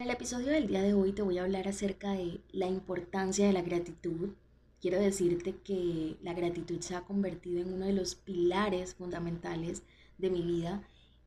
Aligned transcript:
En 0.00 0.06
el 0.06 0.12
episodio 0.12 0.46
del 0.46 0.66
día 0.66 0.80
de 0.80 0.94
hoy 0.94 1.12
te 1.12 1.20
voy 1.20 1.36
a 1.36 1.42
hablar 1.42 1.68
acerca 1.68 2.12
de 2.12 2.40
la 2.52 2.66
importancia 2.66 3.46
de 3.46 3.52
la 3.52 3.60
gratitud. 3.60 4.30
Quiero 4.80 4.98
decirte 4.98 5.56
que 5.62 6.16
la 6.22 6.32
gratitud 6.32 6.80
se 6.80 6.94
ha 6.94 7.02
convertido 7.02 7.60
en 7.60 7.74
uno 7.74 7.84
de 7.84 7.92
los 7.92 8.14
pilares 8.14 8.94
fundamentales 8.94 9.82
de 10.16 10.30
mi 10.30 10.40
vida 10.40 10.82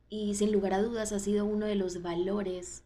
y 0.09 0.33
sin 0.33 0.51
lugar 0.51 0.73
a 0.73 0.81
dudas 0.81 1.11
ha 1.11 1.19
sido 1.19 1.45
uno 1.45 1.67
de 1.67 1.75
los 1.75 2.01
valores 2.01 2.83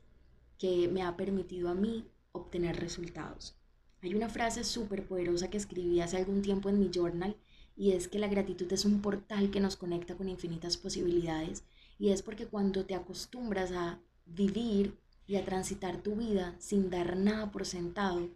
que 0.60 0.90
me 0.90 1.04
ha 1.04 1.16
permitido 1.16 1.70
a 1.70 1.74
mí 1.74 2.04
obtener 2.34 2.76
resultados. 2.82 3.56
Hay 4.02 4.14
una 4.14 4.28
frase 4.28 4.66
súper 4.66 5.08
poderosa 5.08 5.50
que 5.50 5.56
escribí 5.56 6.02
hace 6.02 6.18
algún 6.18 6.42
tiempo 6.42 6.68
en 6.68 6.82
mi 6.82 6.90
journal 6.94 7.38
y 7.78 7.94
es 7.94 8.10
que 8.10 8.20
la 8.20 8.28
gratitud 8.28 8.70
es 8.74 8.84
un 8.84 9.02
portal 9.02 9.52
que 9.52 9.62
nos 9.62 9.78
conecta 9.78 10.18
con 10.18 10.28
infinitas 10.28 10.76
posibilidades 10.76 11.64
y 11.98 12.10
es 12.10 12.24
porque 12.24 12.46
cuando 12.46 12.84
te 12.84 12.94
acostumbras 12.94 13.72
a 13.72 14.02
vivir 14.26 14.98
y 15.28 15.36
a 15.36 15.46
transitar 15.46 16.02
tu 16.02 16.16
vida 16.16 16.56
sin 16.58 16.90
dar 16.90 17.18
nada 17.18 17.52
por 17.52 17.66
sentado, 17.66 18.30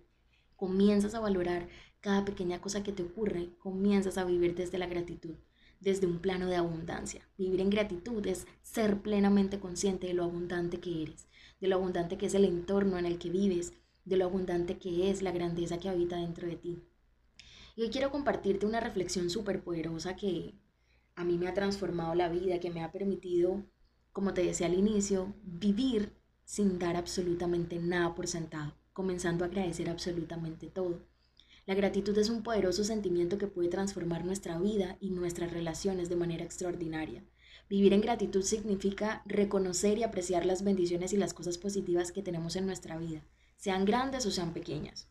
comienzas 0.58 1.16
a 1.16 1.22
valorar 1.22 1.70
cada 2.02 2.26
pequeña 2.26 2.60
cosa 2.60 2.84
que 2.84 2.92
te 2.92 3.04
ocurre, 3.04 3.50
comienzas 3.60 4.18
a 4.18 4.26
vivir 4.26 4.56
desde 4.56 4.78
la 4.78 4.88
gratitud, 4.88 5.36
desde 5.80 6.06
un 6.06 6.20
plano 6.20 6.48
de 6.48 6.58
abundancia. 6.58 7.28
Vivir 7.38 7.62
en 7.62 7.70
gratitud 7.70 8.26
es 8.28 8.46
ser 8.62 9.02
plenamente 9.02 9.60
consciente 9.60 10.08
de 10.08 10.14
lo 10.14 10.24
abundante 10.24 10.80
que 10.80 11.04
eres, 11.04 11.28
de 11.62 11.68
lo 11.68 11.78
abundante 11.78 12.18
que 12.18 12.26
es 12.26 12.34
el 12.34 12.46
entorno 12.46 12.98
en 12.98 13.06
el 13.06 13.18
que 13.18 13.30
vives, 13.30 13.74
de 14.04 14.18
lo 14.18 14.26
abundante 14.26 14.78
que 14.78 15.10
es 15.10 15.22
la 15.22 15.32
grandeza 15.32 15.80
que 15.80 15.90
habita 15.90 16.18
dentro 16.18 16.48
de 16.48 16.58
ti. 16.58 16.84
Y 17.76 17.84
hoy 17.84 17.90
quiero 17.90 18.12
compartirte 18.12 18.66
una 18.66 18.80
reflexión 18.80 19.30
súper 19.30 19.64
poderosa 19.64 20.16
que 20.16 20.56
a 21.16 21.24
mí 21.24 21.38
me 21.38 21.48
ha 21.48 21.54
transformado 21.54 22.16
la 22.16 22.30
vida, 22.30 22.60
que 22.60 22.72
me 22.72 22.84
ha 22.84 22.92
permitido, 22.92 23.64
como 24.12 24.34
te 24.34 24.44
decía 24.44 24.68
al 24.68 24.74
inicio, 24.74 25.34
vivir 25.44 26.21
sin 26.52 26.80
dar 26.80 26.98
absolutamente 26.98 27.80
nada 27.80 28.14
por 28.14 28.28
sentado, 28.28 28.74
comenzando 28.92 29.46
a 29.46 29.48
agradecer 29.48 29.90
absolutamente 29.90 30.68
todo. 30.68 31.00
La 31.66 31.76
gratitud 31.76 32.18
es 32.18 32.30
un 32.30 32.44
poderoso 32.44 32.84
sentimiento 32.84 33.38
que 33.38 33.48
puede 33.48 33.70
transformar 33.70 34.26
nuestra 34.26 34.60
vida 34.60 34.98
y 35.00 35.12
nuestras 35.12 35.54
relaciones 35.54 36.10
de 36.10 36.18
manera 36.18 36.44
extraordinaria. 36.44 37.24
Vivir 37.70 37.94
en 37.94 38.02
gratitud 38.02 38.42
significa 38.42 39.22
reconocer 39.26 39.98
y 39.98 40.04
apreciar 40.04 40.46
las 40.46 40.62
bendiciones 40.62 41.14
y 41.14 41.18
las 41.18 41.34
cosas 41.34 41.58
positivas 41.58 42.12
que 42.12 42.22
tenemos 42.22 42.58
en 42.58 42.66
nuestra 42.66 42.98
vida, 42.98 43.24
sean 43.56 43.86
grandes 43.86 44.26
o 44.26 44.32
sean 44.32 44.52
pequeñas. 44.52 45.08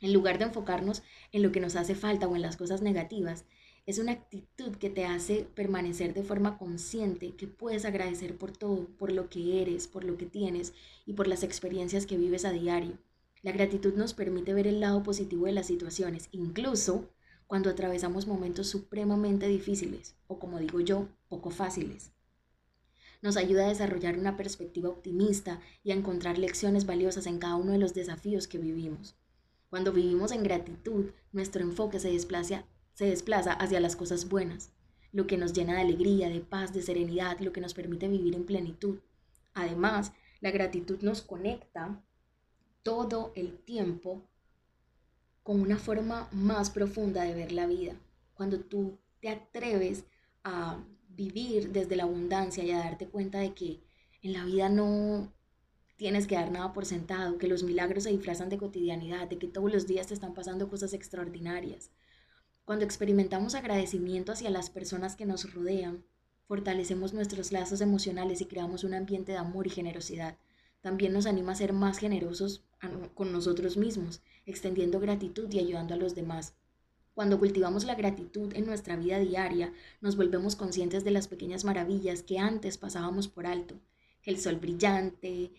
En 0.00 0.14
lugar 0.14 0.38
de 0.38 0.46
enfocarnos 0.46 1.02
en 1.30 1.42
lo 1.42 1.52
que 1.52 1.60
nos 1.60 1.76
hace 1.76 1.94
falta 1.94 2.26
o 2.26 2.36
en 2.36 2.40
las 2.40 2.56
cosas 2.56 2.80
negativas, 2.80 3.44
es 3.90 3.98
una 3.98 4.12
actitud 4.12 4.76
que 4.76 4.88
te 4.88 5.04
hace 5.04 5.48
permanecer 5.54 6.14
de 6.14 6.22
forma 6.22 6.58
consciente, 6.58 7.34
que 7.34 7.48
puedes 7.48 7.84
agradecer 7.84 8.38
por 8.38 8.56
todo, 8.56 8.86
por 8.96 9.10
lo 9.10 9.28
que 9.28 9.60
eres, 9.62 9.88
por 9.88 10.04
lo 10.04 10.16
que 10.16 10.26
tienes 10.26 10.72
y 11.06 11.14
por 11.14 11.26
las 11.26 11.42
experiencias 11.42 12.06
que 12.06 12.16
vives 12.16 12.44
a 12.44 12.52
diario. 12.52 12.98
La 13.42 13.50
gratitud 13.50 13.94
nos 13.94 14.14
permite 14.14 14.54
ver 14.54 14.68
el 14.68 14.78
lado 14.78 15.02
positivo 15.02 15.46
de 15.46 15.52
las 15.52 15.66
situaciones, 15.66 16.28
incluso 16.30 17.10
cuando 17.48 17.68
atravesamos 17.68 18.28
momentos 18.28 18.68
supremamente 18.68 19.48
difíciles 19.48 20.14
o, 20.28 20.38
como 20.38 20.60
digo 20.60 20.78
yo, 20.78 21.08
poco 21.28 21.50
fáciles. 21.50 22.12
Nos 23.22 23.36
ayuda 23.36 23.66
a 23.66 23.70
desarrollar 23.70 24.16
una 24.16 24.36
perspectiva 24.36 24.88
optimista 24.88 25.60
y 25.82 25.90
a 25.90 25.94
encontrar 25.94 26.38
lecciones 26.38 26.86
valiosas 26.86 27.26
en 27.26 27.40
cada 27.40 27.56
uno 27.56 27.72
de 27.72 27.78
los 27.78 27.92
desafíos 27.92 28.46
que 28.46 28.58
vivimos. 28.58 29.16
Cuando 29.68 29.92
vivimos 29.92 30.30
en 30.30 30.44
gratitud, 30.44 31.10
nuestro 31.32 31.62
enfoque 31.62 31.98
se 31.98 32.12
desplaza 32.12 32.66
se 32.94 33.06
desplaza 33.06 33.52
hacia 33.52 33.80
las 33.80 33.96
cosas 33.96 34.28
buenas, 34.28 34.72
lo 35.12 35.26
que 35.26 35.36
nos 35.36 35.52
llena 35.52 35.74
de 35.74 35.80
alegría, 35.80 36.28
de 36.28 36.40
paz, 36.40 36.72
de 36.72 36.82
serenidad, 36.82 37.38
lo 37.40 37.52
que 37.52 37.60
nos 37.60 37.74
permite 37.74 38.08
vivir 38.08 38.34
en 38.34 38.44
plenitud. 38.44 39.00
Además, 39.54 40.12
la 40.40 40.50
gratitud 40.50 41.00
nos 41.00 41.22
conecta 41.22 42.02
todo 42.82 43.32
el 43.34 43.58
tiempo 43.58 44.22
con 45.42 45.60
una 45.60 45.78
forma 45.78 46.28
más 46.32 46.70
profunda 46.70 47.22
de 47.22 47.34
ver 47.34 47.52
la 47.52 47.66
vida. 47.66 47.94
Cuando 48.34 48.60
tú 48.60 48.98
te 49.20 49.28
atreves 49.28 50.04
a 50.44 50.78
vivir 51.08 51.72
desde 51.72 51.96
la 51.96 52.04
abundancia 52.04 52.64
y 52.64 52.70
a 52.70 52.78
darte 52.78 53.08
cuenta 53.08 53.38
de 53.38 53.52
que 53.52 53.80
en 54.22 54.32
la 54.32 54.44
vida 54.44 54.68
no 54.68 55.32
tienes 55.96 56.26
que 56.26 56.34
dar 56.34 56.50
nada 56.50 56.72
por 56.72 56.86
sentado, 56.86 57.36
que 57.36 57.48
los 57.48 57.62
milagros 57.62 58.04
se 58.04 58.10
disfrazan 58.10 58.48
de 58.48 58.58
cotidianidad, 58.58 59.28
de 59.28 59.38
que 59.38 59.48
todos 59.48 59.70
los 59.70 59.86
días 59.86 60.06
te 60.06 60.14
están 60.14 60.32
pasando 60.32 60.70
cosas 60.70 60.94
extraordinarias, 60.94 61.90
cuando 62.70 62.84
experimentamos 62.84 63.56
agradecimiento 63.56 64.30
hacia 64.30 64.48
las 64.48 64.70
personas 64.70 65.16
que 65.16 65.26
nos 65.26 65.52
rodean, 65.52 66.04
fortalecemos 66.46 67.12
nuestros 67.12 67.50
lazos 67.50 67.80
emocionales 67.80 68.40
y 68.40 68.44
creamos 68.44 68.84
un 68.84 68.94
ambiente 68.94 69.32
de 69.32 69.38
amor 69.38 69.66
y 69.66 69.70
generosidad. 69.70 70.38
También 70.80 71.12
nos 71.12 71.26
anima 71.26 71.50
a 71.50 71.56
ser 71.56 71.72
más 71.72 71.98
generosos 71.98 72.62
con 73.14 73.32
nosotros 73.32 73.76
mismos, 73.76 74.22
extendiendo 74.46 75.00
gratitud 75.00 75.52
y 75.52 75.58
ayudando 75.58 75.94
a 75.94 75.96
los 75.96 76.14
demás. 76.14 76.54
Cuando 77.12 77.40
cultivamos 77.40 77.82
la 77.82 77.96
gratitud 77.96 78.54
en 78.54 78.66
nuestra 78.66 78.94
vida 78.94 79.18
diaria, 79.18 79.72
nos 80.00 80.14
volvemos 80.14 80.54
conscientes 80.54 81.02
de 81.02 81.10
las 81.10 81.26
pequeñas 81.26 81.64
maravillas 81.64 82.22
que 82.22 82.38
antes 82.38 82.78
pasábamos 82.78 83.26
por 83.26 83.48
alto. 83.48 83.80
El 84.22 84.38
sol 84.38 84.60
brillante, 84.60 85.50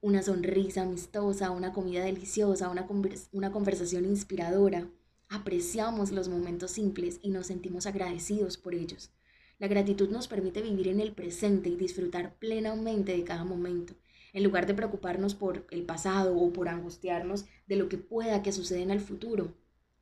una 0.00 0.24
sonrisa 0.24 0.82
amistosa, 0.82 1.52
una 1.52 1.72
comida 1.72 2.02
deliciosa, 2.02 2.68
una, 2.68 2.84
una 3.30 3.52
conversación 3.52 4.06
inspiradora 4.06 4.88
apreciamos 5.28 6.10
los 6.10 6.28
momentos 6.28 6.70
simples 6.70 7.18
y 7.22 7.30
nos 7.30 7.48
sentimos 7.48 7.86
agradecidos 7.86 8.56
por 8.56 8.74
ellos. 8.74 9.10
La 9.58 9.68
gratitud 9.68 10.08
nos 10.08 10.28
permite 10.28 10.62
vivir 10.62 10.88
en 10.88 11.00
el 11.00 11.12
presente 11.12 11.68
y 11.68 11.76
disfrutar 11.76 12.36
plenamente 12.38 13.12
de 13.12 13.24
cada 13.24 13.44
momento, 13.44 13.94
en 14.32 14.44
lugar 14.44 14.66
de 14.66 14.74
preocuparnos 14.74 15.34
por 15.34 15.66
el 15.70 15.82
pasado 15.82 16.36
o 16.36 16.52
por 16.52 16.68
angustiarnos 16.68 17.44
de 17.66 17.76
lo 17.76 17.88
que 17.88 17.98
pueda 17.98 18.42
que 18.42 18.52
suceda 18.52 18.80
en 18.80 18.90
el 18.90 19.00
futuro. 19.00 19.54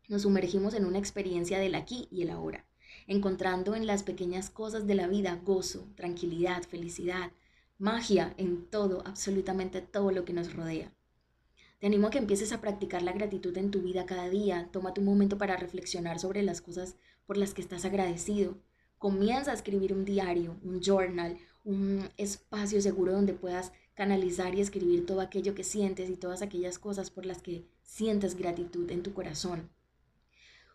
Nos 0.09 0.23
sumergimos 0.23 0.75
en 0.75 0.85
una 0.85 0.99
experiencia 0.99 1.59
del 1.59 1.75
aquí 1.75 2.07
y 2.11 2.23
el 2.23 2.31
ahora, 2.31 2.67
encontrando 3.07 3.75
en 3.75 3.87
las 3.87 4.03
pequeñas 4.03 4.51
cosas 4.51 4.87
de 4.87 4.95
la 4.95 5.09
vida 5.09 5.41
gozo, 5.45 5.89
tranquilidad, 5.97 6.63
felicidad, 6.63 7.33
magia 7.79 8.35
en 8.37 8.67
todo, 8.67 9.03
absolutamente 9.07 9.81
todo 9.81 10.11
lo 10.13 10.25
que 10.25 10.33
nos 10.33 10.55
rodea. 10.55 10.96
Te 11.79 11.87
animo 11.87 12.07
a 12.07 12.11
que 12.11 12.19
empieces 12.19 12.53
a 12.53 12.61
practicar 12.63 13.03
la 13.03 13.13
gratitud 13.13 13.57
en 13.59 13.71
tu 13.71 13.83
vida 13.83 14.07
cada 14.07 14.31
día. 14.31 14.71
Toma 14.73 14.95
tu 14.95 15.03
momento 15.03 15.37
para 15.37 15.57
reflexionar 15.57 16.19
sobre 16.19 16.43
las 16.43 16.63
cosas 16.63 16.97
por 17.27 17.37
las 17.37 17.53
que 17.53 17.61
estás 17.61 17.85
agradecido. 17.85 18.57
Comienza 18.99 19.51
a 19.51 19.55
escribir 19.55 19.93
un 19.93 20.07
diario, 20.07 20.57
un 20.63 20.81
journal, 20.81 21.37
un 21.65 22.09
espacio 22.17 22.81
seguro 22.81 23.13
donde 23.13 23.35
puedas 23.35 23.73
canalizar 23.95 24.55
y 24.55 24.63
escribir 24.63 25.05
todo 25.05 25.21
aquello 25.21 25.55
que 25.55 25.65
sientes 25.65 26.09
y 26.09 26.17
todas 26.17 26.41
aquellas 26.41 26.79
cosas 26.79 27.11
por 27.11 27.27
las 27.27 27.43
que 27.43 27.67
sientes 27.83 28.37
gratitud 28.37 28.91
en 28.91 29.03
tu 29.03 29.13
corazón. 29.13 29.69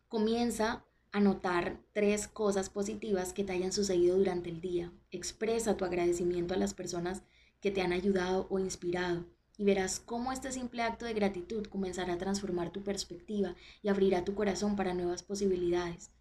Comienza 0.08 0.86
a 1.12 1.20
notar 1.20 1.80
tres 1.94 2.28
cosas 2.28 2.70
positivas 2.70 3.34
que 3.34 3.44
te 3.44 3.54
hayan 3.54 3.72
sucedido 3.72 4.18
durante 4.18 4.50
el 4.50 4.62
día. 4.62 4.94
Expresa 5.10 5.78
tu 5.78 5.84
agradecimiento 5.84 6.54
a 6.54 6.58
las 6.58 6.76
personas 6.76 7.24
que 7.60 7.72
te 7.72 7.82
han 7.82 7.92
ayudado 7.92 8.46
o 8.52 8.60
inspirado 8.60 9.26
y 9.58 9.64
verás 9.64 10.00
cómo 10.00 10.32
este 10.32 10.52
simple 10.52 10.82
acto 10.82 11.06
de 11.06 11.14
gratitud 11.14 11.66
comenzará 11.68 12.14
a 12.14 12.18
transformar 12.18 12.72
tu 12.72 12.84
perspectiva 12.84 13.56
y 13.82 13.90
abrirá 13.90 14.24
tu 14.24 14.34
corazón 14.34 14.76
para 14.76 14.94
nuevas 14.94 15.24
posibilidades. 15.24 16.12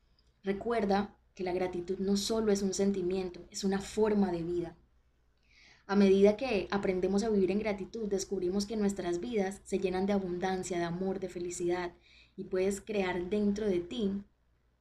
Recuerda 0.42 1.16
que 1.34 1.44
la 1.44 1.52
gratitud 1.52 1.98
no 1.98 2.16
solo 2.16 2.52
es 2.52 2.62
un 2.62 2.74
sentimiento, 2.74 3.46
es 3.50 3.64
una 3.64 3.80
forma 3.80 4.32
de 4.32 4.42
vida. 4.42 4.76
A 5.86 5.96
medida 5.96 6.36
que 6.36 6.68
aprendemos 6.70 7.24
a 7.24 7.30
vivir 7.30 7.50
en 7.50 7.58
gratitud, 7.58 8.08
descubrimos 8.08 8.66
que 8.66 8.76
nuestras 8.76 9.20
vidas 9.20 9.60
se 9.64 9.78
llenan 9.78 10.06
de 10.06 10.12
abundancia, 10.12 10.78
de 10.78 10.84
amor, 10.84 11.18
de 11.18 11.28
felicidad 11.28 11.92
y 12.36 12.44
puedes 12.44 12.80
crear 12.80 13.28
dentro 13.28 13.66
de 13.66 13.80
ti 13.80 14.22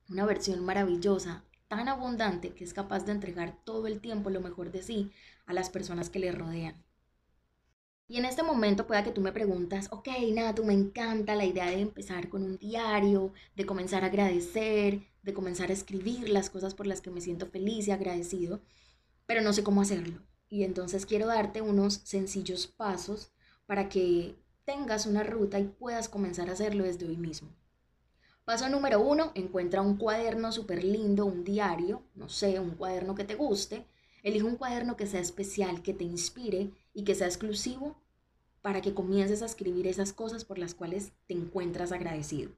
una 0.10 0.26
versión 0.26 0.64
maravillosa, 0.64 1.44
tan 1.68 1.88
abundante 1.88 2.52
que 2.52 2.64
es 2.64 2.74
capaz 2.74 3.06
de 3.06 3.12
entregar 3.12 3.58
todo 3.64 3.88
el 3.88 4.02
tiempo 4.02 4.30
lo 4.30 4.42
mejor 4.42 4.72
de 4.72 4.84
sí 4.84 5.12
a 5.46 5.54
las 5.54 5.70
personas 5.70 6.10
que 6.10 6.20
le 6.20 6.32
rodean. 6.32 6.84
Y 8.10 8.18
en 8.18 8.26
este 8.26 8.42
momento 8.42 8.88
pueda 8.88 9.04
que 9.04 9.12
tú 9.12 9.22
me 9.22 9.32
preguntas, 9.32 9.88
ok, 9.92 10.08
nada, 10.34 10.56
tú 10.56 10.66
me 10.66 10.74
encanta 10.74 11.36
la 11.36 11.46
idea 11.46 11.68
de 11.68 11.80
empezar 11.80 12.28
con 12.28 12.42
un 12.42 12.58
diario, 12.58 13.34
de 13.56 13.68
comenzar 13.68 14.04
a 14.04 14.08
agradecer, 14.08 15.04
de 15.22 15.34
comenzar 15.36 15.70
a 15.70 15.74
escribir 15.74 16.28
las 16.28 16.50
cosas 16.50 16.74
por 16.74 16.88
las 16.88 17.02
que 17.02 17.12
me 17.12 17.22
siento 17.22 17.46
feliz 17.46 17.88
y 17.88 17.92
agradecido, 17.92 18.62
pero 19.28 19.42
no 19.42 19.54
sé 19.54 19.64
cómo 19.64 19.82
hacerlo. 19.82 20.24
Y 20.50 20.64
entonces 20.64 21.06
quiero 21.06 21.28
darte 21.28 21.62
unos 21.62 22.02
sencillos 22.04 22.66
pasos 22.66 23.32
para 23.68 23.90
que 23.90 24.36
tengas 24.66 25.06
una 25.06 25.22
ruta 25.22 25.60
y 25.60 25.66
puedas 25.66 26.10
comenzar 26.10 26.50
a 26.50 26.54
hacerlo 26.54 26.86
desde 26.86 27.06
hoy 27.06 27.18
mismo. 27.18 27.50
Paso 28.44 28.68
número 28.70 29.00
uno, 29.02 29.32
encuentra 29.36 29.84
un 29.84 29.98
cuaderno 29.98 30.52
súper 30.52 30.84
lindo, 30.84 31.28
un 31.28 31.44
diario, 31.44 32.02
no 32.16 32.28
sé, 32.28 32.60
un 32.60 32.72
cuaderno 32.72 33.14
que 33.14 33.24
te 33.24 33.36
guste. 33.36 33.86
Elige 34.24 34.46
un 34.46 34.56
cuaderno 34.56 34.98
que 34.98 35.06
sea 35.06 35.22
especial, 35.22 35.84
que 35.84 35.94
te 35.94 36.04
inspire 36.04 36.72
y 36.94 37.04
que 37.04 37.16
sea 37.16 37.28
exclusivo 37.28 38.02
para 38.62 38.82
que 38.82 38.94
comiences 38.94 39.42
a 39.42 39.46
escribir 39.46 39.88
esas 39.88 40.14
cosas 40.14 40.46
por 40.46 40.58
las 40.58 40.74
cuales 40.76 41.14
te 41.28 41.34
encuentras 41.34 41.92
agradecido. 41.92 42.52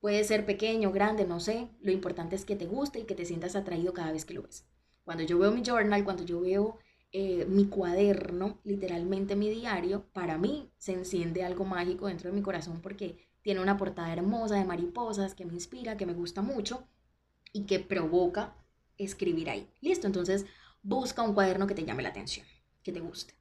Puede 0.00 0.22
ser 0.24 0.46
pequeño, 0.46 0.92
grande, 0.92 1.26
no 1.26 1.40
sé, 1.40 1.68
lo 1.80 1.90
importante 1.90 2.36
es 2.36 2.44
que 2.44 2.56
te 2.56 2.66
guste 2.66 3.00
y 3.00 3.04
que 3.04 3.14
te 3.14 3.24
sientas 3.24 3.56
atraído 3.56 3.92
cada 3.92 4.12
vez 4.12 4.24
que 4.24 4.34
lo 4.34 4.42
ves. 4.42 4.64
Cuando 5.04 5.24
yo 5.24 5.38
veo 5.38 5.50
mi 5.50 5.62
journal, 5.62 6.04
cuando 6.04 6.24
yo 6.24 6.40
veo 6.40 6.78
eh, 7.10 7.46
mi 7.46 7.66
cuaderno, 7.66 8.60
literalmente 8.64 9.34
mi 9.34 9.50
diario, 9.50 10.04
para 10.12 10.38
mí 10.38 10.70
se 10.76 10.92
enciende 10.92 11.42
algo 11.42 11.64
mágico 11.64 12.06
dentro 12.06 12.30
de 12.30 12.36
mi 12.36 12.42
corazón 12.42 12.80
porque 12.80 13.28
tiene 13.42 13.60
una 13.60 13.76
portada 13.76 14.12
hermosa 14.12 14.56
de 14.56 14.64
mariposas 14.64 15.34
que 15.34 15.46
me 15.46 15.54
inspira, 15.54 15.96
que 15.96 16.06
me 16.06 16.12
gusta 16.12 16.42
mucho 16.42 16.86
y 17.52 17.64
que 17.64 17.80
provoca 17.80 18.54
escribir 18.98 19.48
ahí. 19.50 19.68
Listo, 19.80 20.06
entonces 20.06 20.46
busca 20.82 21.22
un 21.22 21.34
cuaderno 21.34 21.66
que 21.66 21.74
te 21.74 21.84
llame 21.84 22.02
la 22.02 22.10
atención, 22.10 22.46
que 22.82 22.92
te 22.92 23.00
guste. 23.00 23.37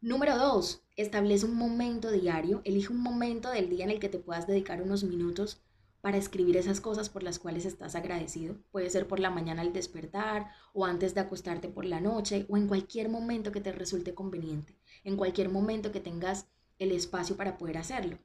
Número 0.00 0.38
dos, 0.38 0.84
establece 0.94 1.44
un 1.44 1.56
momento 1.56 2.12
diario, 2.12 2.62
elige 2.64 2.92
un 2.92 3.02
momento 3.02 3.50
del 3.50 3.68
día 3.68 3.84
en 3.84 3.90
el 3.90 3.98
que 3.98 4.08
te 4.08 4.20
puedas 4.20 4.46
dedicar 4.46 4.80
unos 4.80 5.02
minutos 5.02 5.60
para 6.00 6.16
escribir 6.16 6.56
esas 6.56 6.80
cosas 6.80 7.08
por 7.08 7.24
las 7.24 7.40
cuales 7.40 7.64
estás 7.64 7.96
agradecido. 7.96 8.54
Puede 8.70 8.90
ser 8.90 9.08
por 9.08 9.18
la 9.18 9.30
mañana 9.30 9.62
al 9.62 9.72
despertar 9.72 10.52
o 10.72 10.84
antes 10.84 11.16
de 11.16 11.20
acostarte 11.22 11.68
por 11.68 11.84
la 11.84 12.00
noche 12.00 12.46
o 12.48 12.56
en 12.56 12.68
cualquier 12.68 13.08
momento 13.08 13.50
que 13.50 13.60
te 13.60 13.72
resulte 13.72 14.14
conveniente, 14.14 14.76
en 15.02 15.16
cualquier 15.16 15.48
momento 15.48 15.90
que 15.90 15.98
tengas 15.98 16.46
el 16.78 16.92
espacio 16.92 17.36
para 17.36 17.58
poder 17.58 17.78
hacerlo. 17.78 18.20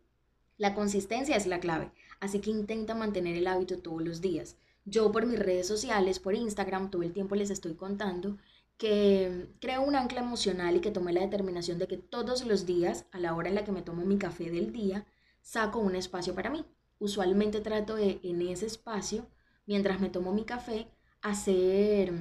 La 0.58 0.76
consistencia 0.76 1.36
es 1.36 1.48
la 1.48 1.60
clave, 1.60 1.92
así 2.19 2.38
que 2.38 2.52
intenta 2.52 2.94
mantener 2.94 3.36
el 3.36 3.48
hábito 3.48 3.80
todos 3.80 4.04
los 4.04 4.22
días. 4.22 4.58
Yo 4.86 5.12
por 5.12 5.26
mis 5.26 5.40
redes 5.40 5.66
sociales, 5.66 6.19
por 6.19 6.36
Instagram, 6.36 6.92
todo 6.92 7.02
el 7.02 7.14
tiempo 7.14 7.34
les 7.34 7.50
estoy 7.50 7.74
contando 7.74 8.38
que 8.78 9.50
creo 9.62 9.81
un 9.81 9.96
ancla 9.96 10.22
emocional 10.22 10.75
y 10.75 10.81
que 10.81 10.92
tomé 10.92 11.14
la 11.14 11.22
determinación 11.22 11.80
de 11.80 11.88
que 11.88 11.98
todos 11.98 12.46
los 12.46 12.66
días, 12.66 13.06
a 13.12 13.20
la 13.20 13.36
hora 13.36 13.50
en 13.50 13.56
la 13.56 13.64
que 13.64 13.72
me 13.72 13.81
tomo 13.81 14.06
mi 14.06 14.18
café 14.18 14.50
del 14.50 14.74
día, 14.74 15.06
saco 15.42 15.80
un 15.80 15.96
espacio 15.96 16.34
para 16.36 16.50
mí. 16.50 16.66
Usualmente 17.00 17.62
trato 17.62 17.96
de 17.96 18.20
en 18.24 18.42
ese 18.42 18.66
espacio, 18.66 19.28
mientras 19.66 20.00
me 20.00 20.10
tomo 20.10 20.34
mi 20.34 20.46
café, 20.46 20.88
hacer 21.22 22.14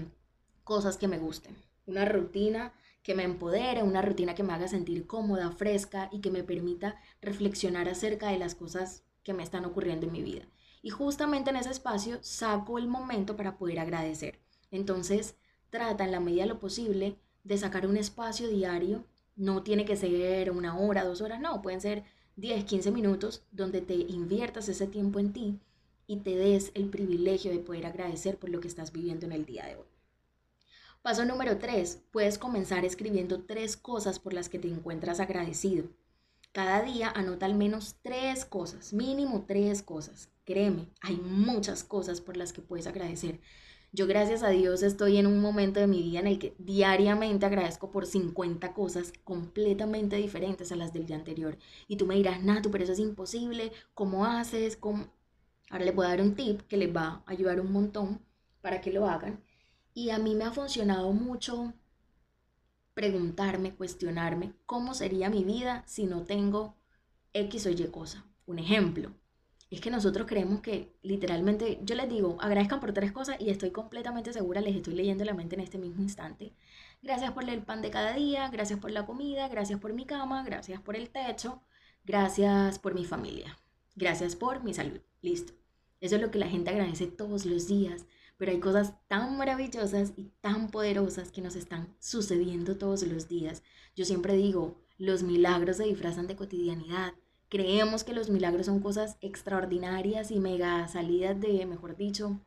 cosas 0.64 0.96
que 0.96 1.08
me 1.08 1.19
gusten. 1.19 1.56
Una 1.87 2.04
rutina 2.04 2.72
que 3.02 3.14
me 3.14 3.25
empodere, 3.25 3.82
una 3.82 4.02
rutina 4.02 4.34
que 4.34 4.43
me 4.43 4.52
haga 4.52 4.69
sentir 4.69 5.06
cómoda, 5.06 5.50
fresca 5.50 6.08
y 6.12 6.20
que 6.20 6.31
me 6.31 6.44
permita 6.44 6.96
reflexionar 7.20 7.88
acerca 7.88 8.28
de 8.28 8.38
las 8.38 8.55
cosas 8.55 9.02
que 9.25 9.34
me 9.34 9.43
están 9.43 9.64
ocurriendo 9.64 10.06
en 10.06 10.12
mi 10.12 10.22
vida. 10.22 10.46
Y 10.82 10.90
justamente 10.90 11.50
en 11.50 11.56
ese 11.56 11.70
espacio 11.70 12.19
saco 12.22 12.78
el 12.78 12.88
momento 12.88 13.37
para 13.37 13.56
poder 13.56 13.81
agradecer. 13.81 14.40
Entonces, 14.70 15.37
trata 15.72 16.04
en 16.04 16.12
la 16.12 16.20
medida 16.20 16.42
de 16.42 16.50
lo 16.50 16.60
posible 16.60 17.16
de 17.42 17.58
sacar 17.58 17.86
un 17.86 17.96
espacio 17.96 18.46
diario. 18.48 19.04
No 19.34 19.62
tiene 19.62 19.86
que 19.86 19.96
ser 19.96 20.50
una 20.50 20.78
hora, 20.78 21.04
dos 21.04 21.22
horas, 21.22 21.40
no, 21.40 21.62
pueden 21.62 21.80
ser 21.80 22.04
10, 22.36 22.64
15 22.64 22.90
minutos 22.92 23.42
donde 23.50 23.80
te 23.80 23.94
inviertas 23.94 24.69
ese 24.69 24.86
tiempo 24.86 25.19
en 25.19 25.32
ti 25.32 25.58
y 26.06 26.19
te 26.19 26.36
des 26.36 26.70
el 26.74 26.90
privilegio 26.90 27.50
de 27.50 27.58
poder 27.58 27.86
agradecer 27.86 28.36
por 28.36 28.50
lo 28.50 28.60
que 28.60 28.69
estás 28.69 28.92
viviendo 28.92 29.24
en 29.24 29.32
el 29.32 29.46
día 29.46 29.64
de 29.64 29.76
hoy. 29.76 29.86
Paso 31.00 31.24
número 31.24 31.58
3. 31.58 32.02
Puedes 32.12 32.38
comenzar 32.38 32.84
escribiendo 32.84 33.42
tres 33.42 33.76
cosas 33.76 34.19
por 34.19 34.34
las 34.34 34.48
que 34.48 34.58
te 34.58 34.69
encuentras 34.69 35.20
agradecido. 35.20 35.86
Cada 36.52 36.82
día 36.82 37.10
anota 37.16 37.46
al 37.46 37.54
menos 37.54 37.96
tres 38.02 38.44
cosas, 38.44 38.92
mínimo 38.92 39.46
tres 39.48 39.82
cosas. 39.82 40.28
Créeme, 40.44 40.90
hay 41.00 41.16
muchas 41.16 41.82
cosas 41.82 42.20
por 42.20 42.36
las 42.36 42.52
que 42.52 42.60
puedes 42.60 42.86
agradecer. 42.86 43.40
Yo 43.94 44.06
gracias 44.06 44.42
a 44.42 44.48
Dios 44.48 44.82
estoy 44.82 45.18
en 45.18 45.26
un 45.26 45.40
momento 45.40 45.78
de 45.78 45.86
mi 45.86 46.02
vida 46.02 46.20
en 46.20 46.26
el 46.26 46.38
que 46.38 46.54
diariamente 46.58 47.44
agradezco 47.44 47.90
por 47.90 48.06
50 48.06 48.72
cosas 48.72 49.12
completamente 49.22 50.16
diferentes 50.16 50.72
a 50.72 50.76
las 50.76 50.92
del 50.94 51.06
día 51.06 51.16
anterior. 51.16 51.58
Y 51.88 51.96
tú 51.96 52.06
me 52.06 52.14
dirás, 52.14 52.42
Natu, 52.42 52.70
pero 52.70 52.84
eso 52.84 52.94
es 52.94 52.98
imposible. 52.98 53.70
¿Cómo 53.94 54.24
haces? 54.24 54.76
¿Cómo? 54.78 55.12
Ahora 55.70 55.84
les 55.84 55.94
voy 55.94 56.06
a 56.06 56.10
dar 56.10 56.22
un 56.22 56.34
tip 56.34 56.62
que 56.62 56.78
les 56.78 56.94
va 56.94 57.22
a 57.26 57.32
ayudar 57.32 57.60
un 57.60 57.70
montón 57.72 58.22
para 58.62 58.80
que 58.80 58.92
lo 58.92 59.06
hagan. 59.06 59.44
Y 59.94 60.10
a 60.10 60.18
mí 60.18 60.34
me 60.34 60.44
ha 60.44 60.52
funcionado 60.52 61.12
mucho 61.12 61.74
preguntarme, 62.94 63.74
cuestionarme 63.74 64.54
cómo 64.64 64.94
sería 64.94 65.28
mi 65.30 65.44
vida 65.44 65.84
si 65.86 66.06
no 66.06 66.24
tengo 66.24 66.76
X 67.34 67.66
o 67.66 67.70
Y 67.70 67.86
cosa. 67.88 68.24
Un 68.46 68.58
ejemplo, 68.58 69.12
es 69.74 69.80
que 69.80 69.90
nosotros 69.90 70.26
creemos 70.26 70.60
que 70.60 70.92
literalmente, 71.02 71.80
yo 71.82 71.94
les 71.94 72.08
digo, 72.08 72.36
agradezcan 72.40 72.78
por 72.78 72.92
tres 72.92 73.10
cosas 73.10 73.36
y 73.40 73.48
estoy 73.48 73.70
completamente 73.70 74.32
segura, 74.32 74.60
les 74.60 74.76
estoy 74.76 74.94
leyendo 74.94 75.24
la 75.24 75.32
mente 75.32 75.54
en 75.54 75.62
este 75.62 75.78
mismo 75.78 76.02
instante. 76.02 76.52
Gracias 77.02 77.32
por 77.32 77.48
el 77.48 77.62
pan 77.62 77.80
de 77.80 77.90
cada 77.90 78.12
día, 78.12 78.50
gracias 78.50 78.78
por 78.78 78.90
la 78.90 79.06
comida, 79.06 79.48
gracias 79.48 79.80
por 79.80 79.94
mi 79.94 80.04
cama, 80.04 80.42
gracias 80.44 80.80
por 80.82 80.94
el 80.94 81.08
techo, 81.08 81.62
gracias 82.04 82.78
por 82.78 82.94
mi 82.94 83.06
familia, 83.06 83.58
gracias 83.96 84.36
por 84.36 84.62
mi 84.62 84.74
salud. 84.74 85.00
Listo. 85.22 85.54
Eso 86.02 86.16
es 86.16 86.20
lo 86.20 86.30
que 86.30 86.38
la 86.38 86.48
gente 86.48 86.69
agradece 86.69 87.06
todos 87.06 87.46
los 87.46 87.66
días, 87.66 88.04
pero 88.36 88.52
hay 88.52 88.60
cosas 88.60 88.92
tan 89.08 89.38
maravillosas 89.38 90.12
y 90.16 90.32
tan 90.42 90.69
poderosas 90.69 91.32
que 91.32 91.40
nos 91.40 91.56
están 91.56 91.94
sucediendo 91.98 92.76
todos 92.76 93.04
los 93.04 93.26
días. 93.26 93.62
Yo 93.96 94.04
siempre 94.04 94.34
digo, 94.34 94.82
los 94.98 95.22
milagros 95.22 95.78
se 95.78 95.84
disfrazan 95.84 96.26
de 96.26 96.36
cotidianidad 96.36 97.14
Creemos 97.52 98.02
que 98.02 98.14
los 98.14 98.31
milagros 98.31 98.64
son 98.64 98.81
cosas 98.81 99.19
extraordinarias 99.20 100.31
y 100.31 100.40
mega 100.40 100.88
salidas 100.88 101.38
de, 101.38 101.66
mejor 101.66 101.99
dicho, 101.99 102.40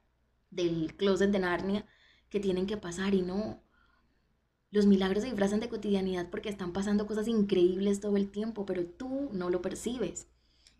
del 0.50 0.96
closet 0.96 1.30
de 1.30 1.38
Narnia 1.38 1.86
que 2.28 2.40
tienen 2.40 2.66
que 2.66 2.76
pasar 2.76 3.14
y 3.14 3.22
no. 3.22 3.62
Los 4.72 4.88
milagros 4.88 5.22
se 5.22 5.30
disfrazan 5.30 5.60
de 5.60 5.70
cotidianidad 5.70 6.32
porque 6.32 6.50
están 6.50 6.74
pasando 6.74 7.06
cosas 7.06 7.28
increíbles 7.28 8.00
todo 8.00 8.18
el 8.18 8.32
tiempo, 8.32 8.66
pero 8.66 8.84
tú 8.84 9.30
no 9.32 9.52
lo 9.52 9.62
percibes. 9.62 10.26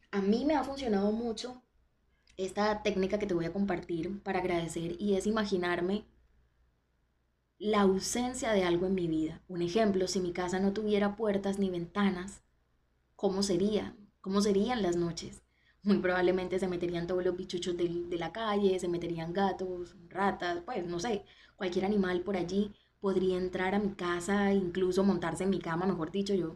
A 0.10 0.22
mí 0.22 0.44
me 0.44 0.56
ha 0.56 0.64
funcionado 0.64 1.12
mucho 1.12 1.62
esta 2.36 2.82
técnica 2.82 3.20
que 3.20 3.28
te 3.28 3.36
voy 3.36 3.46
a 3.46 3.54
compartir 3.54 4.24
para 4.24 4.40
agradecer 4.40 5.00
y 5.00 5.14
es 5.14 5.28
imaginarme 5.28 6.08
la 7.60 7.82
ausencia 7.82 8.54
de 8.54 8.64
algo 8.64 8.88
en 8.88 8.96
mi 8.96 9.08
vida. 9.08 9.44
Un 9.48 9.62
ejemplo, 9.62 10.08
si 10.08 10.20
mi 10.20 10.34
casa 10.34 10.60
no 10.60 10.74
tuviera 10.74 11.16
puertas 11.16 11.60
ni 11.60 11.70
ventanas, 11.70 12.42
¿cómo 13.16 13.44
sería? 13.44 13.96
¿Cómo 14.26 14.42
serían 14.42 14.82
las 14.82 14.96
noches? 14.96 15.44
Muy 15.84 16.00
probablemente 16.00 16.58
se 16.58 16.68
meterían 16.68 17.06
todos 17.06 17.24
los 17.24 17.38
bichuchos 17.38 17.78
de, 17.78 17.88
de 18.10 18.18
la 18.18 18.32
calle, 18.32 18.80
se 18.80 18.88
meterían 18.88 19.34
gatos, 19.34 19.96
ratas, 20.10 20.64
pues 20.66 20.84
no 20.84 21.00
sé, 21.00 21.24
cualquier 21.56 21.86
animal 21.86 22.22
por 22.22 22.36
allí 22.36 22.74
podría 23.00 23.38
entrar 23.38 23.76
a 23.76 23.80
mi 23.80 23.94
casa, 23.94 24.52
incluso 24.52 25.04
montarse 25.04 25.44
en 25.44 25.52
mi 25.52 25.60
cama, 25.60 25.86
mejor 25.86 26.12
dicho, 26.12 26.34
yo 26.34 26.56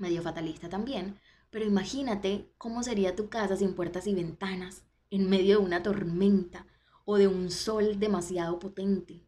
medio 0.00 0.20
fatalista 0.20 0.68
también. 0.68 1.18
Pero 1.48 1.64
imagínate 1.64 2.52
cómo 2.58 2.82
sería 2.82 3.16
tu 3.16 3.30
casa 3.30 3.56
sin 3.56 3.74
puertas 3.74 4.06
y 4.06 4.14
ventanas, 4.14 4.84
en 5.08 5.30
medio 5.30 5.60
de 5.60 5.64
una 5.64 5.82
tormenta 5.82 6.66
o 7.06 7.16
de 7.16 7.26
un 7.26 7.50
sol 7.50 8.00
demasiado 8.00 8.58
potente. 8.58 9.24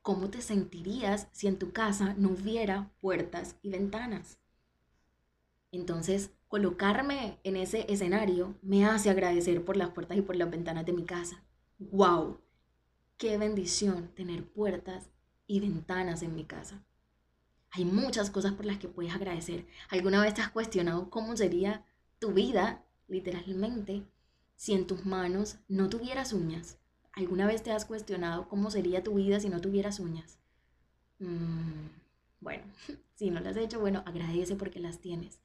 ¿Cómo 0.00 0.30
te 0.30 0.40
sentirías 0.40 1.28
si 1.32 1.46
en 1.46 1.58
tu 1.58 1.72
casa 1.72 2.14
no 2.16 2.30
hubiera 2.30 2.90
puertas 3.02 3.56
y 3.60 3.68
ventanas? 3.68 4.38
Entonces, 5.72 6.30
colocarme 6.52 7.38
en 7.44 7.56
ese 7.56 7.86
escenario 7.88 8.58
me 8.60 8.84
hace 8.84 9.08
agradecer 9.08 9.64
por 9.64 9.78
las 9.78 9.88
puertas 9.88 10.18
y 10.18 10.20
por 10.20 10.36
las 10.36 10.50
ventanas 10.50 10.84
de 10.84 10.92
mi 10.92 11.06
casa. 11.06 11.42
¡Wow! 11.78 12.42
¡Qué 13.16 13.38
bendición 13.38 14.08
tener 14.08 14.46
puertas 14.46 15.08
y 15.46 15.60
ventanas 15.60 16.20
en 16.20 16.34
mi 16.34 16.44
casa! 16.44 16.84
Hay 17.70 17.86
muchas 17.86 18.30
cosas 18.30 18.52
por 18.52 18.66
las 18.66 18.76
que 18.76 18.86
puedes 18.86 19.14
agradecer. 19.14 19.66
¿Alguna 19.88 20.20
vez 20.20 20.34
te 20.34 20.42
has 20.42 20.50
cuestionado 20.50 21.08
cómo 21.08 21.38
sería 21.38 21.86
tu 22.18 22.34
vida, 22.34 22.84
literalmente, 23.08 24.02
si 24.54 24.74
en 24.74 24.86
tus 24.86 25.06
manos 25.06 25.56
no 25.68 25.88
tuvieras 25.88 26.34
uñas? 26.34 26.76
¿Alguna 27.14 27.46
vez 27.46 27.62
te 27.62 27.72
has 27.72 27.86
cuestionado 27.86 28.50
cómo 28.50 28.70
sería 28.70 29.02
tu 29.02 29.14
vida 29.14 29.40
si 29.40 29.48
no 29.48 29.62
tuvieras 29.62 30.00
uñas? 30.00 30.38
Mm, 31.18 31.86
bueno, 32.40 32.64
si 33.14 33.30
no 33.30 33.40
las 33.40 33.56
has 33.56 33.62
hecho, 33.62 33.80
bueno, 33.80 34.02
agradece 34.04 34.54
porque 34.54 34.80
las 34.80 34.98
tienes. 34.98 35.40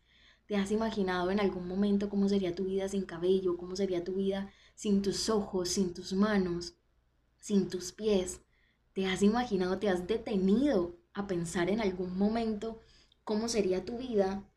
¿Te 0.47 0.55
has 0.55 0.71
imaginado 0.71 1.29
en 1.29 1.41
algún 1.41 1.67
momento 1.67 2.09
cómo 2.09 2.29
sería 2.29 2.55
tu 2.55 2.63
vida 2.63 2.87
sin 2.87 3.03
cabello? 3.03 3.57
¿Cómo 3.57 3.75
sería 3.75 4.05
tu 4.05 4.13
vida 4.13 4.49
sin 4.75 5.01
tus 5.01 5.29
ojos, 5.29 5.67
sin 5.67 5.93
tus 5.93 6.13
manos, 6.13 6.77
sin 7.37 7.67
tus 7.67 7.91
pies? 7.91 8.39
¿Te 8.93 9.07
has 9.07 9.23
imaginado, 9.23 9.77
te 9.77 9.89
has 9.89 10.07
detenido 10.07 10.95
a 11.13 11.27
pensar 11.27 11.69
en 11.69 11.81
algún 11.81 12.17
momento 12.17 12.81
cómo 13.25 13.49
sería 13.49 13.83
tu 13.83 13.97
vida 13.97 14.49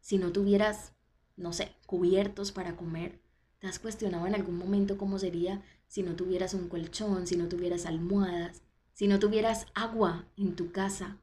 si 0.00 0.18
no 0.18 0.30
tuvieras, 0.30 0.92
no 1.36 1.54
sé, 1.54 1.74
cubiertos 1.86 2.52
para 2.52 2.76
comer? 2.76 3.22
¿Te 3.60 3.66
has 3.66 3.78
cuestionado 3.78 4.26
en 4.26 4.34
algún 4.34 4.58
momento 4.58 4.98
cómo 4.98 5.18
sería 5.18 5.64
si 5.86 6.02
no 6.02 6.16
tuvieras 6.16 6.52
un 6.52 6.68
colchón, 6.68 7.26
si 7.26 7.38
no 7.38 7.48
tuvieras 7.48 7.86
almohadas, 7.86 8.60
si 8.92 9.08
no 9.08 9.18
tuvieras 9.18 9.66
agua 9.72 10.26
en 10.36 10.54
tu 10.54 10.70
casa? 10.70 11.16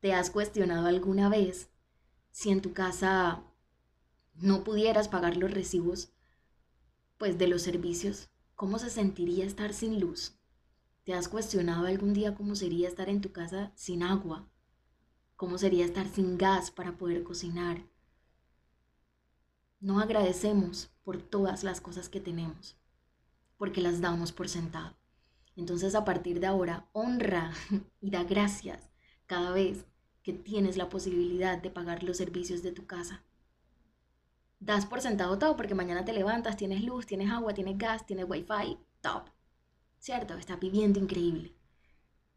¿Te 0.00 0.14
has 0.14 0.30
cuestionado 0.30 0.86
alguna 0.86 1.28
vez 1.28 1.68
si 2.32 2.50
en 2.50 2.62
tu 2.62 2.72
casa 2.72 3.44
no 4.34 4.64
pudieras 4.64 5.08
pagar 5.08 5.36
los 5.36 5.52
recibos 5.52 6.12
pues 7.18 7.38
de 7.38 7.46
los 7.46 7.62
servicios, 7.62 8.30
¿cómo 8.56 8.80
se 8.80 8.90
sentiría 8.90 9.44
estar 9.44 9.72
sin 9.72 10.00
luz? 10.00 10.34
¿Te 11.04 11.14
has 11.14 11.28
cuestionado 11.28 11.86
algún 11.86 12.14
día 12.14 12.34
cómo 12.34 12.56
sería 12.56 12.88
estar 12.88 13.08
en 13.08 13.20
tu 13.20 13.30
casa 13.30 13.70
sin 13.76 14.02
agua? 14.02 14.48
¿Cómo 15.36 15.58
sería 15.58 15.84
estar 15.84 16.08
sin 16.08 16.36
gas 16.36 16.70
para 16.70 16.96
poder 16.96 17.22
cocinar? 17.22 17.86
No 19.78 20.00
agradecemos 20.00 20.90
por 21.04 21.22
todas 21.22 21.62
las 21.64 21.80
cosas 21.80 22.08
que 22.08 22.20
tenemos, 22.20 22.76
porque 23.56 23.80
las 23.80 24.00
damos 24.00 24.32
por 24.32 24.48
sentado. 24.48 24.96
Entonces 25.54 25.94
a 25.94 26.04
partir 26.04 26.40
de 26.40 26.46
ahora, 26.46 26.88
honra 26.92 27.52
y 28.00 28.10
da 28.10 28.24
gracias 28.24 28.88
cada 29.26 29.52
vez 29.52 29.84
que 30.22 30.32
tienes 30.32 30.76
la 30.76 30.88
posibilidad 30.88 31.60
de 31.60 31.70
pagar 31.70 32.02
los 32.02 32.16
servicios 32.16 32.62
de 32.62 32.72
tu 32.72 32.86
casa 32.86 33.24
das 34.62 34.86
por 34.86 35.00
sentado 35.00 35.38
todo 35.38 35.56
porque 35.56 35.74
mañana 35.74 36.04
te 36.04 36.12
levantas, 36.12 36.56
tienes 36.56 36.84
luz, 36.84 37.06
tienes 37.06 37.30
agua, 37.30 37.52
tienes 37.52 37.76
gas, 37.76 38.06
tienes 38.06 38.26
wifi, 38.28 38.78
top. 39.00 39.24
¿Cierto? 39.98 40.34
Estás 40.34 40.58
viviendo 40.60 41.00
increíble. 41.00 41.52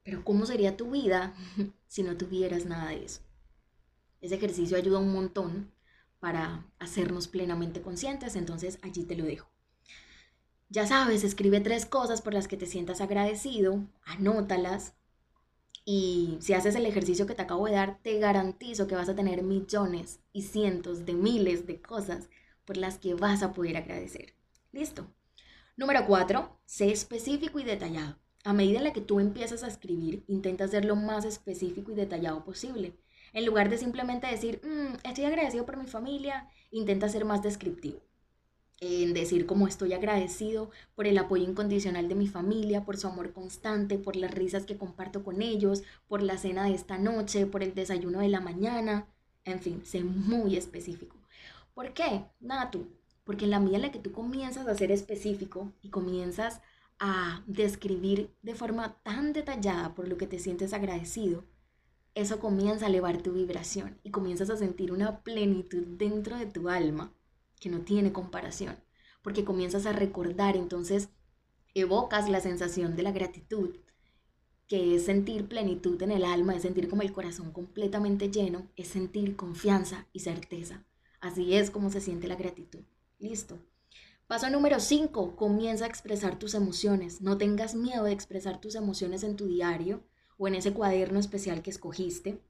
Pero 0.03 0.23
¿cómo 0.23 0.45
sería 0.45 0.75
tu 0.75 0.91
vida 0.91 1.35
si 1.87 2.03
no 2.03 2.17
tuvieras 2.17 2.65
nada 2.65 2.89
de 2.89 3.05
eso? 3.05 3.21
Ese 4.21 4.35
ejercicio 4.35 4.75
ayuda 4.75 4.99
un 4.99 5.13
montón 5.13 5.71
para 6.19 6.65
hacernos 6.79 7.27
plenamente 7.27 7.81
conscientes, 7.81 8.35
entonces 8.35 8.79
allí 8.81 9.03
te 9.03 9.15
lo 9.15 9.25
dejo. 9.25 9.47
Ya 10.69 10.87
sabes, 10.87 11.23
escribe 11.23 11.59
tres 11.59 11.85
cosas 11.85 12.23
por 12.23 12.33
las 12.33 12.47
que 12.47 12.57
te 12.57 12.65
sientas 12.65 13.01
agradecido, 13.01 13.87
anótalas, 14.03 14.95
y 15.85 16.37
si 16.41 16.53
haces 16.53 16.75
el 16.75 16.87
ejercicio 16.87 17.27
que 17.27 17.35
te 17.35 17.43
acabo 17.43 17.67
de 17.67 17.73
dar, 17.73 17.99
te 18.01 18.17
garantizo 18.17 18.87
que 18.87 18.95
vas 18.95 19.07
a 19.07 19.15
tener 19.15 19.43
millones 19.43 20.19
y 20.33 20.41
cientos 20.41 21.05
de 21.05 21.13
miles 21.13 21.67
de 21.67 21.79
cosas 21.79 22.29
por 22.65 22.77
las 22.77 22.97
que 22.97 23.13
vas 23.13 23.43
a 23.43 23.53
poder 23.53 23.77
agradecer. 23.77 24.33
Listo. 24.71 25.07
Número 25.77 26.07
cuatro, 26.07 26.59
sé 26.65 26.91
específico 26.91 27.59
y 27.59 27.63
detallado. 27.63 28.17
A 28.43 28.53
medida 28.53 28.79
en 28.79 28.83
la 28.85 28.93
que 28.93 29.01
tú 29.01 29.19
empiezas 29.19 29.63
a 29.63 29.67
escribir, 29.67 30.25
intenta 30.27 30.67
ser 30.67 30.85
lo 30.85 30.95
más 30.95 31.23
específico 31.23 31.91
y 31.91 31.95
detallado 31.95 32.43
posible. 32.43 32.97
En 33.33 33.45
lugar 33.45 33.69
de 33.69 33.77
simplemente 33.77 34.27
decir, 34.27 34.61
mm, 34.63 35.07
estoy 35.07 35.25
agradecido 35.25 35.65
por 35.65 35.77
mi 35.77 35.85
familia, 35.85 36.49
intenta 36.71 37.09
ser 37.09 37.25
más 37.25 37.43
descriptivo 37.43 38.01
en 38.79 39.13
decir 39.13 39.46
cómo 39.46 39.67
estoy 39.67 39.94
agradecido 39.94 40.70
por 40.96 41.08
el 41.08 41.17
apoyo 41.17 41.44
incondicional 41.44 42.08
de 42.10 42.15
mi 42.15 42.27
familia, 42.27 42.84
por 42.84 42.98
su 42.98 43.08
amor 43.08 43.32
constante, 43.34 43.98
por 43.98 44.15
las 44.15 44.32
risas 44.32 44.65
que 44.65 44.77
comparto 44.77 45.24
con 45.24 45.41
ellos, 45.41 45.84
por 46.08 46.22
la 46.22 46.38
cena 46.38 46.65
de 46.65 46.74
esta 46.74 46.98
noche, 46.98 47.46
por 47.46 47.63
el 47.63 47.74
desayuno 47.74 48.20
de 48.20 48.29
la 48.29 48.41
mañana, 48.41 49.08
en 49.46 49.60
fin, 49.62 49.86
sé 49.86 50.03
muy 50.03 50.58
específico. 50.58 51.15
¿Por 51.74 51.94
qué? 51.94 52.25
Nada 52.39 52.72
tú, 52.72 52.88
porque 53.24 53.46
en 53.46 53.51
la 53.51 53.60
medida 53.60 53.77
en 53.77 53.82
la 53.84 53.91
que 53.91 54.00
tú 54.00 54.12
comienzas 54.12 54.67
a 54.67 54.75
ser 54.75 54.91
específico 54.91 55.72
y 55.82 55.89
comienzas 55.89 56.62
a 57.00 57.44
describir 57.48 58.34
de 58.41 58.55
forma 58.55 58.98
tan 59.03 59.34
detallada 59.34 59.96
por 59.96 60.08
lo 60.08 60.17
que 60.17 60.27
te 60.27 60.39
sientes 60.39 60.74
agradecido, 60.74 61.44
eso 62.13 62.39
comienza 62.39 62.86
a 62.86 62.89
elevar 62.89 63.22
tu 63.22 63.34
vibración 63.34 64.00
y 64.03 64.12
comienzas 64.12 64.50
a 64.50 64.58
sentir 64.58 64.91
una 64.91 65.20
plenitud 65.22 65.84
dentro 65.98 66.38
de 66.38 66.46
tu 66.46 66.70
alma 66.70 67.12
que 67.59 67.69
no 67.69 67.81
tiene 67.81 68.12
comparación, 68.12 68.77
porque 69.21 69.45
comienzas 69.45 69.85
a 69.85 69.93
recordar, 69.93 70.55
entonces 70.55 71.09
evocas 71.74 72.29
la 72.29 72.41
sensación 72.41 72.95
de 72.95 73.03
la 73.03 73.12
gratitud, 73.12 73.75
que 74.67 74.95
es 74.95 75.05
sentir 75.05 75.47
plenitud 75.47 76.01
en 76.01 76.12
el 76.12 76.25
alma, 76.25 76.55
es 76.55 76.63
sentir 76.63 76.89
como 76.89 77.01
el 77.01 77.13
corazón 77.13 77.51
completamente 77.51 78.31
lleno, 78.31 78.67
es 78.75 78.88
sentir 78.88 79.35
confianza 79.35 80.07
y 80.12 80.21
certeza. 80.21 80.83
Así 81.19 81.55
es 81.55 81.69
como 81.69 81.91
se 81.91 82.01
siente 82.01 82.27
la 82.27 82.35
gratitud. 82.35 82.81
Listo. 83.19 83.59
Paso 84.27 84.50
número 84.50 84.79
5, 84.79 85.35
comienza 85.35 85.85
a 85.85 85.88
expresar 85.88 86.39
tus 86.39 86.55
emociones. 86.55 87.21
No 87.21 87.38
tengas 87.38 87.75
miedo 87.75 88.05
de 88.05 88.12
expresar 88.12 88.59
tus 88.59 88.74
emociones 88.74 89.24
en 89.24 89.35
tu 89.35 89.45
diario 89.45 90.03
o 90.38 90.47
en 90.47 90.55
ese 90.55 90.74
cuaderno 90.74 91.19
especial 91.19 91.62
que 91.62 91.69
escogiste, 91.69 92.41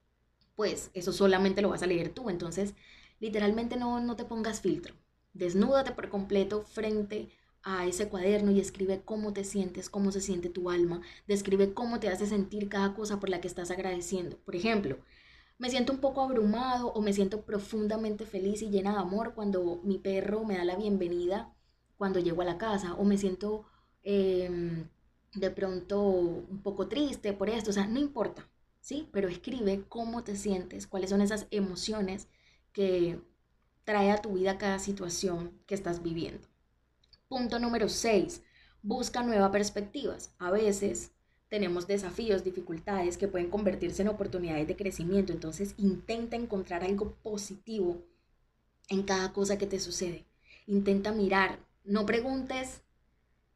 pues 0.55 0.89
eso 0.93 1.12
solamente 1.12 1.62
lo 1.62 1.69
vas 1.69 1.83
a 1.83 1.88
leer 1.88 2.13
tú. 2.13 2.29
Entonces, 2.29 2.74
literalmente 3.19 3.77
no, 3.77 4.00
no 4.00 4.15
te 4.15 4.25
pongas 4.25 4.62
filtro. 4.62 4.95
Desnúdate 5.34 5.91
por 5.91 6.10
completo 6.10 6.62
frente 6.62 7.29
a 7.63 7.88
ese 7.88 8.07
cuaderno 8.10 8.51
y 8.51 8.60
escribe 8.60 9.01
cómo 9.03 9.34
te 9.34 9.43
sientes, 9.43 9.89
cómo 9.89 10.12
se 10.12 10.22
siente 10.22 10.50
tu 10.50 10.69
alma, 10.69 11.01
describe 11.27 11.74
cómo 11.74 12.00
te 12.00 12.10
hace 12.10 12.27
sentir 12.27 12.69
cada 12.69 12.93
cosa 12.93 13.19
por 13.19 13.29
la 13.29 13.41
que 13.41 13.48
estás 13.48 13.72
agradeciendo. 13.72 14.38
Por 14.38 14.55
ejemplo, 14.55 14.98
me 15.57 15.69
siento 15.69 15.91
un 15.93 16.00
poco 16.00 16.22
abrumado 16.22 16.91
o 16.93 17.01
me 17.01 17.13
siento 17.13 17.41
profundamente 17.41 18.25
feliz 18.25 18.62
y 18.62 18.69
llena 18.69 18.93
de 18.93 19.00
amor 19.00 19.34
cuando 19.34 19.81
mi 19.84 19.98
perro 19.98 20.43
me 20.45 20.57
da 20.57 20.65
la 20.65 20.75
bienvenida 20.75 21.53
cuando 21.98 22.19
llego 22.19 22.41
a 22.41 22.45
la 22.45 22.57
casa 22.57 22.93
o 22.95 23.03
me 23.03 23.17
siento 23.17 23.65
em, 24.03 24.88
de 25.34 25.51
pronto 25.51 26.01
un 26.01 26.62
poco 26.62 26.88
triste 26.88 27.34
por 27.34 27.50
esto, 27.50 27.72
o 27.72 27.74
sea, 27.74 27.88
no 27.88 28.00
importa, 28.00 28.48
¿sí? 28.81 29.10
Pero 29.12 29.27
escribe 29.27 29.86
cómo 29.89 30.24
te 30.24 30.36
sientes, 30.36 30.88
cuáles 30.88 31.10
son 31.10 31.22
esas 31.22 31.48
emociones 31.51 32.27
que 32.75 33.22
trae 33.86 34.12
a 34.12 34.22
tu 34.22 34.34
vida 34.34 34.58
cada 34.58 34.79
situación 34.79 35.58
que 35.65 35.75
estás 35.75 36.03
viviendo. 36.03 36.46
Punto 37.29 37.58
número 37.58 37.88
6. 37.88 38.44
Busca 38.84 39.24
nuevas 39.24 39.50
perspectivas. 39.50 40.36
A 40.38 40.51
veces 40.51 41.12
tenemos 41.48 41.88
desafíos, 41.88 42.44
dificultades 42.44 43.17
que 43.17 43.29
pueden 43.29 43.50
convertirse 43.50 44.01
en 44.01 44.10
oportunidades 44.10 44.67
de 44.67 44.75
crecimiento. 44.75 45.32
Entonces 45.32 45.74
intenta 45.77 46.36
encontrar 46.36 46.84
algo 46.84 47.13
positivo 47.24 48.03
en 48.89 49.03
cada 49.03 49.32
cosa 49.32 49.58
que 49.58 49.67
te 49.67 49.79
sucede. 49.79 50.25
Intenta 50.67 51.13
mirar. 51.13 51.60
No 51.86 52.05
preguntes, 52.05 52.82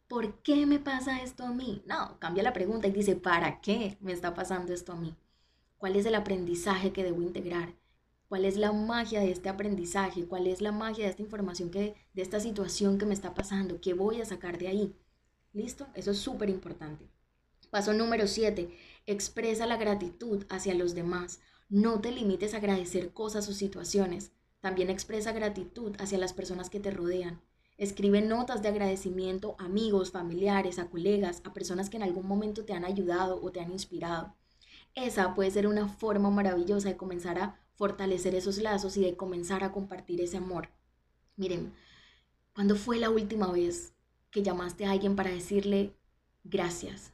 ¿por 0.08 0.42
qué 0.44 0.66
me 0.66 0.80
pasa 0.80 1.22
esto 1.22 1.44
a 1.44 1.54
mí? 1.54 1.84
No, 1.86 2.18
cambia 2.20 2.44
la 2.44 2.54
pregunta 2.54 2.88
y 2.88 2.92
dice, 2.92 3.18
¿para 3.18 3.60
qué 3.60 3.98
me 4.00 4.14
está 4.14 4.34
pasando 4.34 4.74
esto 4.74 4.94
a 4.94 4.96
mí? 4.96 5.14
¿Cuál 5.78 5.98
es 5.98 6.06
el 6.06 6.16
aprendizaje 6.16 6.94
que 6.94 7.04
debo 7.04 7.22
integrar? 7.22 7.74
Cuál 8.30 8.46
es 8.46 8.58
la 8.58 8.72
magia 8.72 9.20
de 9.20 9.32
este 9.32 9.50
aprendizaje, 9.50 10.26
cuál 10.26 10.48
es 10.48 10.62
la 10.62 10.72
magia 10.72 11.06
de 11.06 11.10
esta 11.10 11.24
información, 11.24 11.72
que, 11.72 11.96
de 12.14 12.22
esta 12.22 12.40
situación 12.40 13.00
que 13.00 13.08
me 13.08 13.16
está 13.16 13.34
pasando, 13.34 13.82
qué 13.82 13.94
voy 13.94 14.22
a 14.22 14.26
sacar 14.26 14.60
de 14.60 14.68
ahí. 14.68 14.96
¿Listo? 15.52 15.88
Eso 15.96 16.12
es 16.12 16.20
súper 16.20 16.50
importante. 16.50 17.10
Paso 17.72 17.92
número 17.94 18.28
7. 18.28 18.70
Expresa 19.08 19.66
la 19.66 19.78
gratitud 19.78 20.46
hacia 20.50 20.76
los 20.76 20.94
demás. 20.94 21.40
No 21.70 22.02
te 22.02 22.12
limites 22.12 22.54
a 22.54 22.58
agradecer 22.58 23.14
cosas 23.14 23.50
o 23.50 23.54
situaciones. 23.54 24.32
También 24.60 24.92
expresa 24.92 25.32
gratitud 25.32 25.96
hacia 26.00 26.20
las 26.20 26.34
personas 26.34 26.70
que 26.70 26.80
te 26.80 26.92
rodean. 26.92 27.42
Escribe 27.78 28.22
notas 28.22 28.62
de 28.62 28.70
agradecimiento 28.70 29.56
a 29.58 29.66
amigos, 29.66 30.12
familiares, 30.12 30.78
a 30.78 30.90
colegas, 30.90 31.42
a 31.46 31.54
personas 31.54 31.90
que 31.90 31.98
en 31.98 32.04
algún 32.04 32.28
momento 32.28 32.64
te 32.66 32.74
han 32.74 32.86
ayudado 32.86 33.42
o 33.42 33.52
te 33.52 33.62
han 33.62 33.72
inspirado. 33.72 34.36
Esa 34.94 35.34
puede 35.34 35.50
ser 35.50 35.66
una 35.66 35.88
forma 35.88 36.30
maravillosa 36.30 36.90
de 36.90 36.98
comenzar 36.98 37.40
a 37.40 37.60
fortalecer 37.80 38.36
esos 38.36 38.58
lazos 38.58 38.98
y 38.98 39.02
de 39.02 39.16
comenzar 39.16 39.64
a 39.64 39.72
compartir 39.72 40.20
ese 40.20 40.36
amor. 40.36 40.68
Miren, 41.38 41.74
¿cuándo 42.54 42.76
fue 42.76 43.00
la 43.00 43.10
última 43.10 43.50
vez 43.54 43.94
que 44.32 44.44
llamaste 44.44 44.86
a 44.86 44.92
alguien 44.92 45.16
para 45.16 45.32
decirle 45.32 45.96
gracias? 46.44 47.14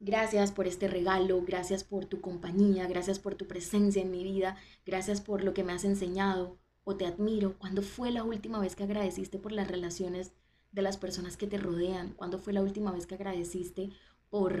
Gracias 0.00 0.50
por 0.50 0.66
este 0.66 0.88
regalo, 0.88 1.40
gracias 1.46 1.84
por 1.84 2.06
tu 2.06 2.20
compañía, 2.20 2.88
gracias 2.88 3.20
por 3.20 3.36
tu 3.36 3.46
presencia 3.46 4.02
en 4.02 4.10
mi 4.10 4.24
vida, 4.24 4.56
gracias 4.84 5.20
por 5.20 5.44
lo 5.44 5.54
que 5.54 5.62
me 5.62 5.72
has 5.72 5.84
enseñado 5.84 6.58
o 6.82 6.96
te 6.96 7.06
admiro. 7.06 7.56
¿Cuándo 7.58 7.82
fue 7.82 8.10
la 8.10 8.24
última 8.24 8.58
vez 8.58 8.74
que 8.74 8.82
agradeciste 8.82 9.38
por 9.38 9.52
las 9.52 9.68
relaciones 9.68 10.32
de 10.72 10.82
las 10.82 10.96
personas 10.96 11.36
que 11.36 11.46
te 11.46 11.58
rodean? 11.58 12.14
¿Cuándo 12.14 12.40
fue 12.40 12.52
la 12.52 12.62
última 12.62 12.90
vez 12.90 13.06
que 13.06 13.14
agradeciste 13.14 13.90
por, 14.28 14.60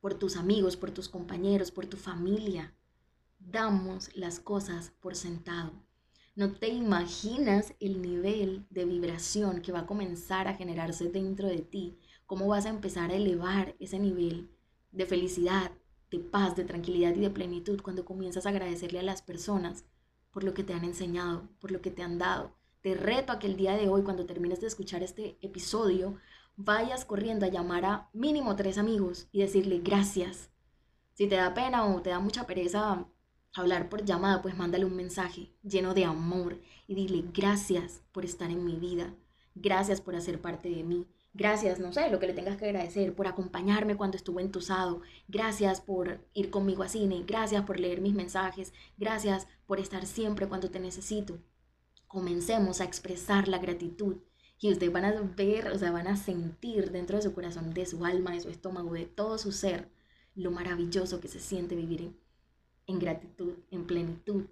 por 0.00 0.12
tus 0.18 0.36
amigos, 0.36 0.76
por 0.76 0.90
tus 0.90 1.08
compañeros, 1.08 1.70
por 1.70 1.86
tu 1.86 1.96
familia? 1.96 2.74
Damos 3.40 4.14
las 4.14 4.38
cosas 4.38 4.92
por 5.00 5.16
sentado. 5.16 5.72
No 6.36 6.52
te 6.52 6.68
imaginas 6.68 7.74
el 7.80 8.00
nivel 8.00 8.66
de 8.70 8.84
vibración 8.84 9.60
que 9.60 9.72
va 9.72 9.80
a 9.80 9.86
comenzar 9.86 10.46
a 10.46 10.54
generarse 10.54 11.08
dentro 11.10 11.48
de 11.48 11.58
ti, 11.58 11.98
cómo 12.26 12.46
vas 12.46 12.66
a 12.66 12.70
empezar 12.70 13.10
a 13.10 13.16
elevar 13.16 13.74
ese 13.80 13.98
nivel 13.98 14.50
de 14.92 15.06
felicidad, 15.06 15.72
de 16.10 16.18
paz, 16.18 16.56
de 16.56 16.64
tranquilidad 16.64 17.14
y 17.14 17.20
de 17.20 17.30
plenitud 17.30 17.80
cuando 17.82 18.04
comienzas 18.04 18.46
a 18.46 18.50
agradecerle 18.50 19.00
a 19.00 19.04
las 19.04 19.22
personas 19.22 19.84
por 20.30 20.44
lo 20.44 20.54
que 20.54 20.64
te 20.64 20.72
han 20.72 20.84
enseñado, 20.84 21.48
por 21.60 21.72
lo 21.72 21.80
que 21.80 21.90
te 21.90 22.02
han 22.02 22.18
dado. 22.18 22.56
Te 22.82 22.94
reto 22.94 23.32
a 23.32 23.38
que 23.38 23.46
el 23.46 23.56
día 23.56 23.76
de 23.76 23.88
hoy, 23.88 24.02
cuando 24.02 24.26
termines 24.26 24.60
de 24.60 24.68
escuchar 24.68 25.02
este 25.02 25.38
episodio, 25.42 26.16
vayas 26.56 27.04
corriendo 27.04 27.46
a 27.46 27.50
llamar 27.50 27.84
a 27.84 28.08
mínimo 28.12 28.56
tres 28.56 28.78
amigos 28.78 29.28
y 29.32 29.40
decirle 29.40 29.80
gracias. 29.80 30.50
Si 31.14 31.26
te 31.26 31.36
da 31.36 31.52
pena 31.52 31.84
o 31.84 32.00
te 32.00 32.10
da 32.10 32.20
mucha 32.20 32.46
pereza 32.46 33.06
hablar 33.54 33.88
por 33.88 34.04
llamada, 34.04 34.42
pues 34.42 34.56
mándale 34.56 34.84
un 34.84 34.96
mensaje 34.96 35.52
lleno 35.62 35.94
de 35.94 36.04
amor 36.04 36.60
y 36.86 36.94
dile 36.94 37.24
gracias 37.32 38.02
por 38.12 38.24
estar 38.24 38.50
en 38.50 38.64
mi 38.64 38.76
vida, 38.76 39.14
gracias 39.54 40.00
por 40.00 40.14
hacer 40.14 40.40
parte 40.40 40.68
de 40.68 40.84
mí, 40.84 41.06
Gracias, 41.32 41.78
no 41.78 41.92
sé, 41.92 42.10
lo 42.10 42.18
que 42.18 42.26
le 42.26 42.32
tengas 42.32 42.56
que 42.56 42.64
agradecer 42.64 43.14
por 43.14 43.28
acompañarme 43.28 43.96
cuando 43.96 44.16
estuve 44.16 44.42
entusado. 44.42 45.00
Gracias 45.28 45.80
por 45.80 46.26
ir 46.34 46.50
conmigo 46.50 46.82
a 46.82 46.88
cine. 46.88 47.22
Gracias 47.24 47.64
por 47.64 47.78
leer 47.78 48.00
mis 48.00 48.14
mensajes. 48.14 48.72
Gracias 48.98 49.46
por 49.66 49.78
estar 49.78 50.06
siempre 50.06 50.48
cuando 50.48 50.70
te 50.70 50.80
necesito. 50.80 51.38
Comencemos 52.08 52.80
a 52.80 52.84
expresar 52.84 53.46
la 53.46 53.58
gratitud 53.58 54.16
y 54.58 54.72
ustedes 54.72 54.92
van 54.92 55.04
a 55.04 55.12
ver, 55.36 55.68
o 55.68 55.78
sea, 55.78 55.92
van 55.92 56.08
a 56.08 56.16
sentir 56.16 56.90
dentro 56.90 57.16
de 57.16 57.22
su 57.22 57.32
corazón, 57.32 57.72
de 57.74 57.86
su 57.86 58.04
alma, 58.04 58.32
de 58.32 58.40
su 58.40 58.48
estómago, 58.50 58.92
de 58.92 59.06
todo 59.06 59.38
su 59.38 59.52
ser, 59.52 59.88
lo 60.34 60.50
maravilloso 60.50 61.20
que 61.20 61.28
se 61.28 61.38
siente 61.38 61.76
vivir 61.76 62.02
en, 62.02 62.16
en 62.86 62.98
gratitud, 62.98 63.54
en 63.70 63.86
plenitud, 63.86 64.46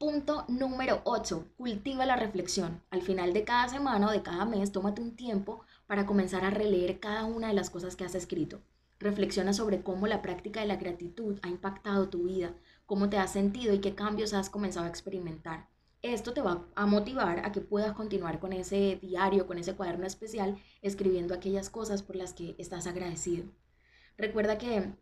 Punto 0.00 0.46
número 0.48 1.02
8. 1.04 1.48
Cultiva 1.58 2.06
la 2.06 2.16
reflexión. 2.16 2.82
Al 2.88 3.02
final 3.02 3.34
de 3.34 3.44
cada 3.44 3.68
semana 3.68 4.08
o 4.08 4.10
de 4.10 4.22
cada 4.22 4.46
mes, 4.46 4.72
tómate 4.72 5.02
un 5.02 5.14
tiempo 5.14 5.60
para 5.86 6.06
comenzar 6.06 6.42
a 6.42 6.48
releer 6.48 7.00
cada 7.00 7.26
una 7.26 7.48
de 7.48 7.52
las 7.52 7.68
cosas 7.68 7.96
que 7.96 8.04
has 8.04 8.14
escrito. 8.14 8.62
Reflexiona 8.98 9.52
sobre 9.52 9.82
cómo 9.82 10.06
la 10.06 10.22
práctica 10.22 10.60
de 10.60 10.68
la 10.68 10.76
gratitud 10.76 11.38
ha 11.42 11.48
impactado 11.48 12.08
tu 12.08 12.22
vida, 12.22 12.54
cómo 12.86 13.10
te 13.10 13.18
has 13.18 13.34
sentido 13.34 13.74
y 13.74 13.80
qué 13.80 13.94
cambios 13.94 14.32
has 14.32 14.48
comenzado 14.48 14.86
a 14.86 14.88
experimentar. 14.88 15.68
Esto 16.00 16.32
te 16.32 16.40
va 16.40 16.64
a 16.74 16.86
motivar 16.86 17.44
a 17.44 17.52
que 17.52 17.60
puedas 17.60 17.92
continuar 17.92 18.40
con 18.40 18.54
ese 18.54 18.98
diario, 19.02 19.46
con 19.46 19.58
ese 19.58 19.74
cuaderno 19.74 20.06
especial, 20.06 20.56
escribiendo 20.80 21.34
aquellas 21.34 21.68
cosas 21.68 22.02
por 22.02 22.16
las 22.16 22.32
que 22.32 22.54
estás 22.56 22.86
agradecido. 22.86 23.44
Recuerda 24.16 24.56
que 24.56 24.94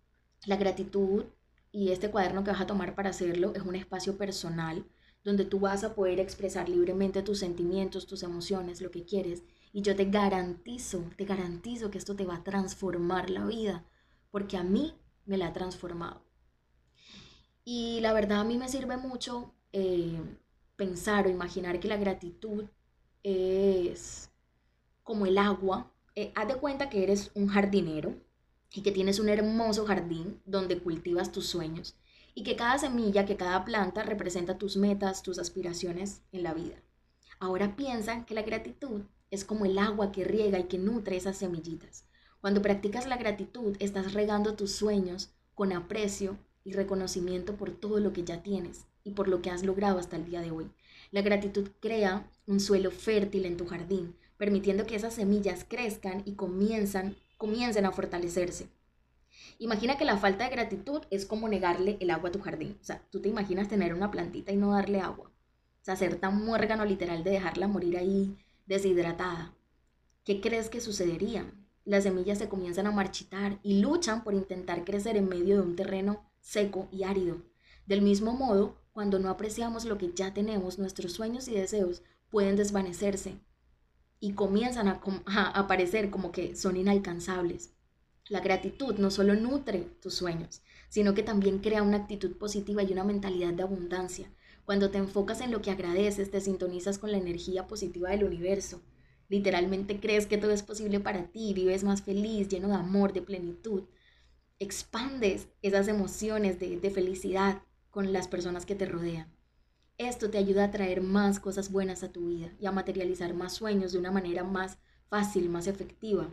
la 0.45 0.57
gratitud 0.57 1.27
y 1.73 1.93
este 1.93 2.11
cuaderno 2.11 2.45
que 2.45 2.51
vas 2.51 2.61
a 2.61 2.67
tomar 2.67 2.95
para 2.95 3.11
hacerlo 3.11 3.53
es 3.55 3.63
un 3.63 3.77
espacio 3.77 4.17
personal 4.17 4.87
donde 5.25 5.45
tú 5.45 5.61
vas 5.61 5.85
a 5.85 5.95
poder 5.95 6.21
expresar 6.21 6.69
libremente 6.69 7.23
tus 7.23 7.41
sentimientos, 7.41 8.07
tus 8.07 8.23
emociones, 8.23 8.81
lo 8.81 8.91
que 8.91 9.05
quieres. 9.05 9.43
Y 9.73 9.83
yo 9.83 9.95
te 9.95 10.07
garantizo, 10.07 11.05
te 11.17 11.25
garantizo 11.25 11.91
que 11.91 11.99
esto 11.99 12.17
te 12.17 12.25
va 12.25 12.37
a 12.37 12.45
transformar 12.45 13.29
la 13.29 13.45
vida, 13.45 13.85
porque 14.31 14.57
a 14.57 14.63
mí 14.63 14.95
me 15.27 15.37
la 15.37 15.49
ha 15.49 15.53
transformado. 15.53 16.23
Y 17.65 18.01
la 18.01 18.15
verdad 18.15 18.41
a 18.41 18.45
mí 18.45 18.57
me 18.57 18.69
sirve 18.69 18.97
mucho 18.97 19.53
eh, 19.73 20.19
pensar 20.77 21.27
o 21.27 21.31
imaginar 21.31 21.81
que 21.81 21.89
la 21.89 21.99
gratitud 21.99 22.65
es 23.23 24.31
como 25.03 25.27
el 25.27 25.37
agua. 25.37 25.93
Eh, 26.15 26.33
haz 26.35 26.49
de 26.49 26.55
cuenta 26.57 26.89
que 26.89 27.03
eres 27.03 27.31
un 27.35 27.49
jardinero 27.49 28.17
y 28.73 28.83
que 28.83 28.93
tienes 28.93 29.19
un 29.19 29.29
hermoso 29.29 29.87
jardín 29.87 30.41
donde 30.45 30.79
cultivas 30.79 31.33
tus 31.33 31.47
sueños 31.47 31.97
y 32.35 32.43
que 32.43 32.57
cada 32.57 32.79
semilla, 32.79 33.27
que 33.27 33.37
cada 33.37 33.65
planta 33.65 34.03
representa 34.03 34.59
tus 34.59 34.77
metas, 34.77 35.23
tus 35.23 35.39
aspiraciones 35.39 36.23
en 36.33 36.43
la 36.43 36.55
vida. 36.55 36.77
Ahora 37.41 37.77
piensa 37.77 38.25
que 38.27 38.35
la 38.35 38.43
gratitud 38.43 39.03
es 39.31 39.45
como 39.45 39.65
el 39.65 39.79
agua 39.79 40.13
que 40.13 40.25
riega 40.25 40.59
y 40.59 40.65
que 40.65 40.79
nutre 40.79 41.17
esas 41.17 41.37
semillitas. 41.37 42.05
Cuando 42.41 42.63
practicas 42.63 43.07
la 43.07 43.17
gratitud, 43.17 43.77
estás 43.81 44.13
regando 44.13 44.55
tus 44.55 44.73
sueños 44.73 45.31
con 45.55 45.73
aprecio 45.73 46.39
y 46.65 46.73
reconocimiento 46.73 47.57
por 47.57 47.71
todo 47.71 47.99
lo 47.99 48.13
que 48.13 48.23
ya 48.23 48.43
tienes 48.43 48.87
y 49.03 49.13
por 49.13 49.29
lo 49.29 49.43
que 49.43 49.51
has 49.51 49.65
logrado 49.65 49.99
hasta 49.99 50.17
el 50.17 50.25
día 50.25 50.41
de 50.41 50.51
hoy. 50.51 50.71
La 51.11 51.23
gratitud 51.23 51.71
crea 51.81 52.31
un 52.47 52.61
suelo 52.61 52.91
fértil 52.91 53.47
en 53.47 53.57
tu 53.57 53.67
jardín, 53.67 54.15
permitiendo 54.37 54.87
que 54.87 54.95
esas 54.95 55.15
semillas 55.15 55.65
crezcan 55.69 56.23
y 56.25 56.35
comienzan 56.35 57.17
comiencen 57.39 57.87
a 57.87 57.93
fortalecerse. 57.93 58.69
Imagina 59.59 59.97
que 59.97 60.05
la 60.05 60.19
falta 60.19 60.45
de 60.45 60.51
gratitud 60.51 61.03
es 61.11 61.25
como 61.25 61.49
negarle 61.49 61.97
el 62.01 62.11
agua 62.11 62.29
a 62.29 62.33
tu 62.33 62.41
jardín. 62.41 62.77
O 62.81 62.85
sea, 62.85 63.03
tú 63.11 63.21
te 63.21 63.29
imaginas 63.29 63.69
tener 63.69 63.95
una 63.95 64.11
plantita 64.11 64.53
y 64.53 64.57
no 64.57 64.73
darle 64.73 65.01
agua. 65.01 65.31
O 65.81 65.85
sea, 65.85 65.97
ser 65.97 66.17
tan 66.17 66.45
muérgano 66.45 66.85
literal 66.85 67.25
de 67.25 67.31
dejarla 67.31 67.69
morir 67.69 67.97
ahí 67.97 68.37
deshidratada. 68.67 69.55
¿Qué 70.25 70.41
crees 70.41 70.69
que 70.69 70.81
sucedería? 70.81 71.51
Las 71.85 72.03
semillas 72.03 72.39
se 72.39 72.49
comienzan 72.49 72.87
a 72.87 72.91
marchitar 72.91 73.61
y 73.63 73.81
luchan 73.81 74.25
por 74.25 74.35
intentar 74.35 74.85
crecer 74.85 75.17
en 75.17 75.29
medio 75.29 75.57
de 75.57 75.63
un 75.63 75.77
terreno 75.77 76.29
seco 76.41 76.89
y 76.91 77.05
árido. 77.05 77.39
Del 77.87 78.03
mismo 78.03 78.33
modo, 78.33 78.77
cuando 78.93 79.19
no 79.19 79.31
apreciamos 79.31 79.85
lo 79.85 79.97
que 79.97 80.13
ya 80.13 80.35
tenemos, 80.35 80.79
nuestros 80.79 81.13
sueños 81.13 81.49
y 81.49 81.55
deseos 81.55 82.03
pueden 82.29 82.57
desvanecerse 82.57 83.41
y 84.21 84.33
comienzan 84.33 84.89
a, 84.89 85.01
aparecer 85.55 86.11
como 86.11 86.33
que 86.33 86.57
son 86.57 86.77
inalcanzables. 86.77 87.73
La 88.29 88.41
gratitud 88.41 88.97
no 88.99 89.11
solo 89.11 89.35
nutre 89.35 89.81
tus 90.03 90.15
sueños, 90.15 90.63
sino 90.89 91.15
que 91.15 91.23
también 91.23 91.59
crea 91.59 91.83
una 91.83 91.99
actitud 91.99 92.37
positiva 92.37 92.83
y 92.83 92.93
una 92.93 93.05
mentalidad 93.05 93.55
de 93.55 93.63
abundancia. 93.63 94.31
Cuando 94.65 94.91
te 94.91 94.99
enfocas 94.99 95.41
en 95.41 95.51
lo 95.51 95.63
que 95.63 95.71
agradeces, 95.71 96.31
te 96.31 96.41
sintonizas 96.41 96.99
con 96.99 97.11
la 97.11 97.19
energía 97.19 97.67
positiva 97.67 98.11
del 98.11 98.25
universo. 98.25 98.83
Literalmente 99.29 100.01
crees 100.01 100.27
que 100.27 100.39
todo 100.39 100.51
es 100.51 100.63
posible 100.63 101.01
para 101.01 101.31
ti, 101.31 101.55
vives 101.55 101.85
más 101.85 102.03
feliz, 102.03 102.49
lleno 102.49 102.69
de 102.69 102.75
amor, 102.75 103.13
de 103.13 103.23
plenitud. 103.23 103.85
Expandes 104.59 105.49
esas 105.63 105.89
emociones 105.89 106.59
de, 106.59 106.79
de 106.79 106.91
felicidad 106.91 107.63
con 107.91 108.13
las 108.13 108.29
personas 108.29 108.67
que 108.67 108.75
te 108.75 108.87
rodean. 108.87 109.38
Esto 109.99 110.31
te 110.31 110.39
ayuda 110.39 110.63
a 110.63 110.71
traer 110.71 111.03
más 111.03 111.41
cosas 111.41 111.73
buenas 111.73 112.05
a 112.05 112.13
tu 112.13 112.29
vida 112.29 112.53
y 112.61 112.67
a 112.67 112.71
materializar 112.71 113.35
más 113.35 113.55
sueños 113.55 113.91
de 113.91 113.99
una 113.99 114.13
manera 114.13 114.45
más 114.45 114.79
fácil, 115.09 115.49
más 115.49 115.67
efectiva, 115.67 116.33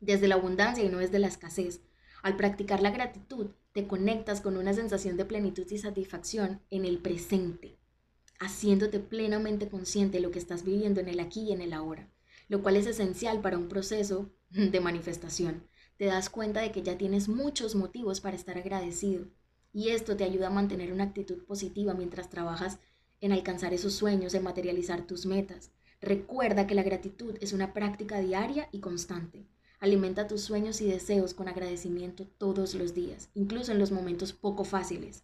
desde 0.00 0.26
la 0.26 0.34
abundancia 0.34 0.84
y 0.84 0.88
no 0.88 0.98
desde 0.98 1.20
la 1.20 1.28
escasez. 1.28 1.80
Al 2.24 2.36
practicar 2.36 2.82
la 2.82 2.90
gratitud, 2.90 3.50
te 3.72 3.86
conectas 3.86 4.40
con 4.40 4.56
una 4.56 4.74
sensación 4.74 5.16
de 5.16 5.24
plenitud 5.24 5.64
y 5.70 5.78
satisfacción 5.78 6.60
en 6.70 6.84
el 6.84 6.98
presente, 6.98 7.78
haciéndote 8.40 8.98
plenamente 8.98 9.68
consciente 9.68 10.16
de 10.16 10.24
lo 10.24 10.32
que 10.32 10.40
estás 10.40 10.64
viviendo 10.64 11.00
en 11.00 11.08
el 11.08 11.20
aquí 11.20 11.42
y 11.42 11.52
en 11.52 11.60
el 11.60 11.74
ahora, 11.74 12.10
lo 12.48 12.64
cual 12.64 12.74
es 12.74 12.88
esencial 12.88 13.40
para 13.40 13.58
un 13.58 13.68
proceso 13.68 14.32
de 14.50 14.80
manifestación. 14.80 15.68
Te 15.98 16.06
das 16.06 16.30
cuenta 16.30 16.62
de 16.62 16.72
que 16.72 16.82
ya 16.82 16.98
tienes 16.98 17.28
muchos 17.28 17.76
motivos 17.76 18.20
para 18.20 18.34
estar 18.34 18.58
agradecido 18.58 19.28
y 19.78 19.90
esto 19.90 20.16
te 20.16 20.24
ayuda 20.24 20.48
a 20.48 20.50
mantener 20.50 20.92
una 20.92 21.04
actitud 21.04 21.44
positiva 21.44 21.94
mientras 21.94 22.28
trabajas 22.28 22.80
en 23.20 23.30
alcanzar 23.30 23.72
esos 23.72 23.94
sueños, 23.94 24.34
en 24.34 24.42
materializar 24.42 25.06
tus 25.06 25.24
metas. 25.24 25.70
Recuerda 26.00 26.66
que 26.66 26.74
la 26.74 26.82
gratitud 26.82 27.36
es 27.40 27.52
una 27.52 27.72
práctica 27.72 28.18
diaria 28.18 28.68
y 28.72 28.80
constante. 28.80 29.46
Alimenta 29.78 30.26
tus 30.26 30.40
sueños 30.40 30.80
y 30.80 30.88
deseos 30.90 31.32
con 31.32 31.46
agradecimiento 31.46 32.26
todos 32.26 32.74
los 32.74 32.92
días, 32.92 33.30
incluso 33.34 33.70
en 33.70 33.78
los 33.78 33.92
momentos 33.92 34.32
poco 34.32 34.64
fáciles. 34.64 35.22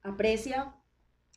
Aprecia 0.00 0.74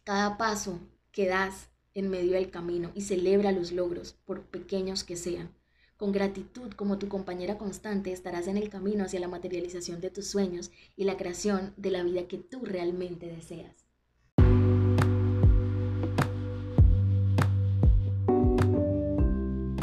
cada 0.05 0.37
paso 0.37 0.79
que 1.11 1.27
das 1.27 1.67
en 1.93 2.09
medio 2.09 2.35
del 2.35 2.51
camino 2.51 2.89
y 2.95 3.01
celebra 3.01 3.51
los 3.51 3.73
logros, 3.73 4.13
por 4.23 4.43
pequeños 4.43 5.03
que 5.03 5.17
sean. 5.17 5.53
Con 5.97 6.11
gratitud 6.11 6.73
como 6.73 6.97
tu 6.97 7.07
compañera 7.07 7.57
constante 7.57 8.11
estarás 8.11 8.47
en 8.47 8.57
el 8.57 8.69
camino 8.69 9.05
hacia 9.05 9.21
la 9.21 9.29
materialización 9.29 10.01
de 10.01 10.09
tus 10.09 10.27
sueños 10.27 10.71
y 10.97 11.05
la 11.05 11.15
creación 11.15 11.73
de 11.77 11.89
la 11.89 12.03
vida 12.03 12.27
que 12.27 12.37
tú 12.37 12.65
realmente 12.65 13.27
deseas. 13.27 13.85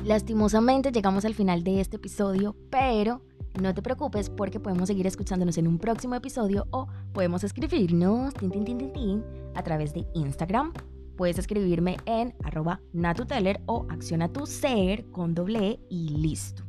Lastimosamente 0.05 0.93
llegamos 0.93 1.25
al 1.25 1.35
final 1.35 1.65
de 1.65 1.81
este 1.81 1.97
episodio, 1.97 2.57
pero 2.69 3.23
no 3.59 3.73
te 3.73 3.81
preocupes 3.81 4.29
porque 4.29 4.61
podemos 4.61 4.89
seguir 4.89 5.07
escuchándonos 5.07 5.57
en 5.57 5.67
un 5.67 5.79
próximo 5.79 6.15
episodio 6.15 6.67
o 6.73 6.89
podemos 7.15 7.43
escribirnos 7.43 8.35
a 9.55 9.63
través 9.63 9.95
de 9.95 10.05
Instagram 10.13 10.75
Puedes 11.17 11.39
escribirme 11.39 11.97
en 12.07 12.35
arroba 12.43 12.81
natuteller 12.93 13.61
o 13.67 13.87
acciona 13.91 14.33
tu 14.33 14.47
ser 14.47 15.05
con 15.11 15.35
doble 15.35 15.71
e 15.71 15.81
y 15.89 16.09
listo. 16.11 16.65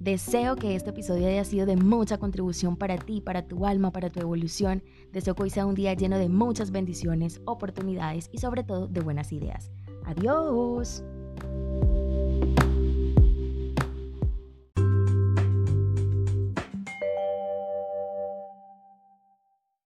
Deseo 0.00 0.56
que 0.56 0.74
este 0.74 0.90
episodio 0.90 1.26
haya 1.28 1.44
sido 1.44 1.64
de 1.64 1.76
mucha 1.76 2.18
contribución 2.18 2.76
para 2.76 2.98
ti, 2.98 3.22
para 3.22 3.46
tu 3.46 3.64
alma, 3.64 3.90
para 3.90 4.10
tu 4.10 4.20
evolución. 4.20 4.82
Deseo 5.12 5.34
que 5.34 5.44
hoy 5.44 5.50
sea 5.50 5.64
un 5.64 5.74
día 5.74 5.94
lleno 5.94 6.18
de 6.18 6.28
muchas 6.28 6.72
bendiciones, 6.72 7.40
oportunidades 7.46 8.28
y 8.30 8.38
sobre 8.38 8.64
todo 8.64 8.86
de 8.86 9.00
buenas 9.00 9.32
ideas. 9.32 9.70
Adiós. 10.04 11.02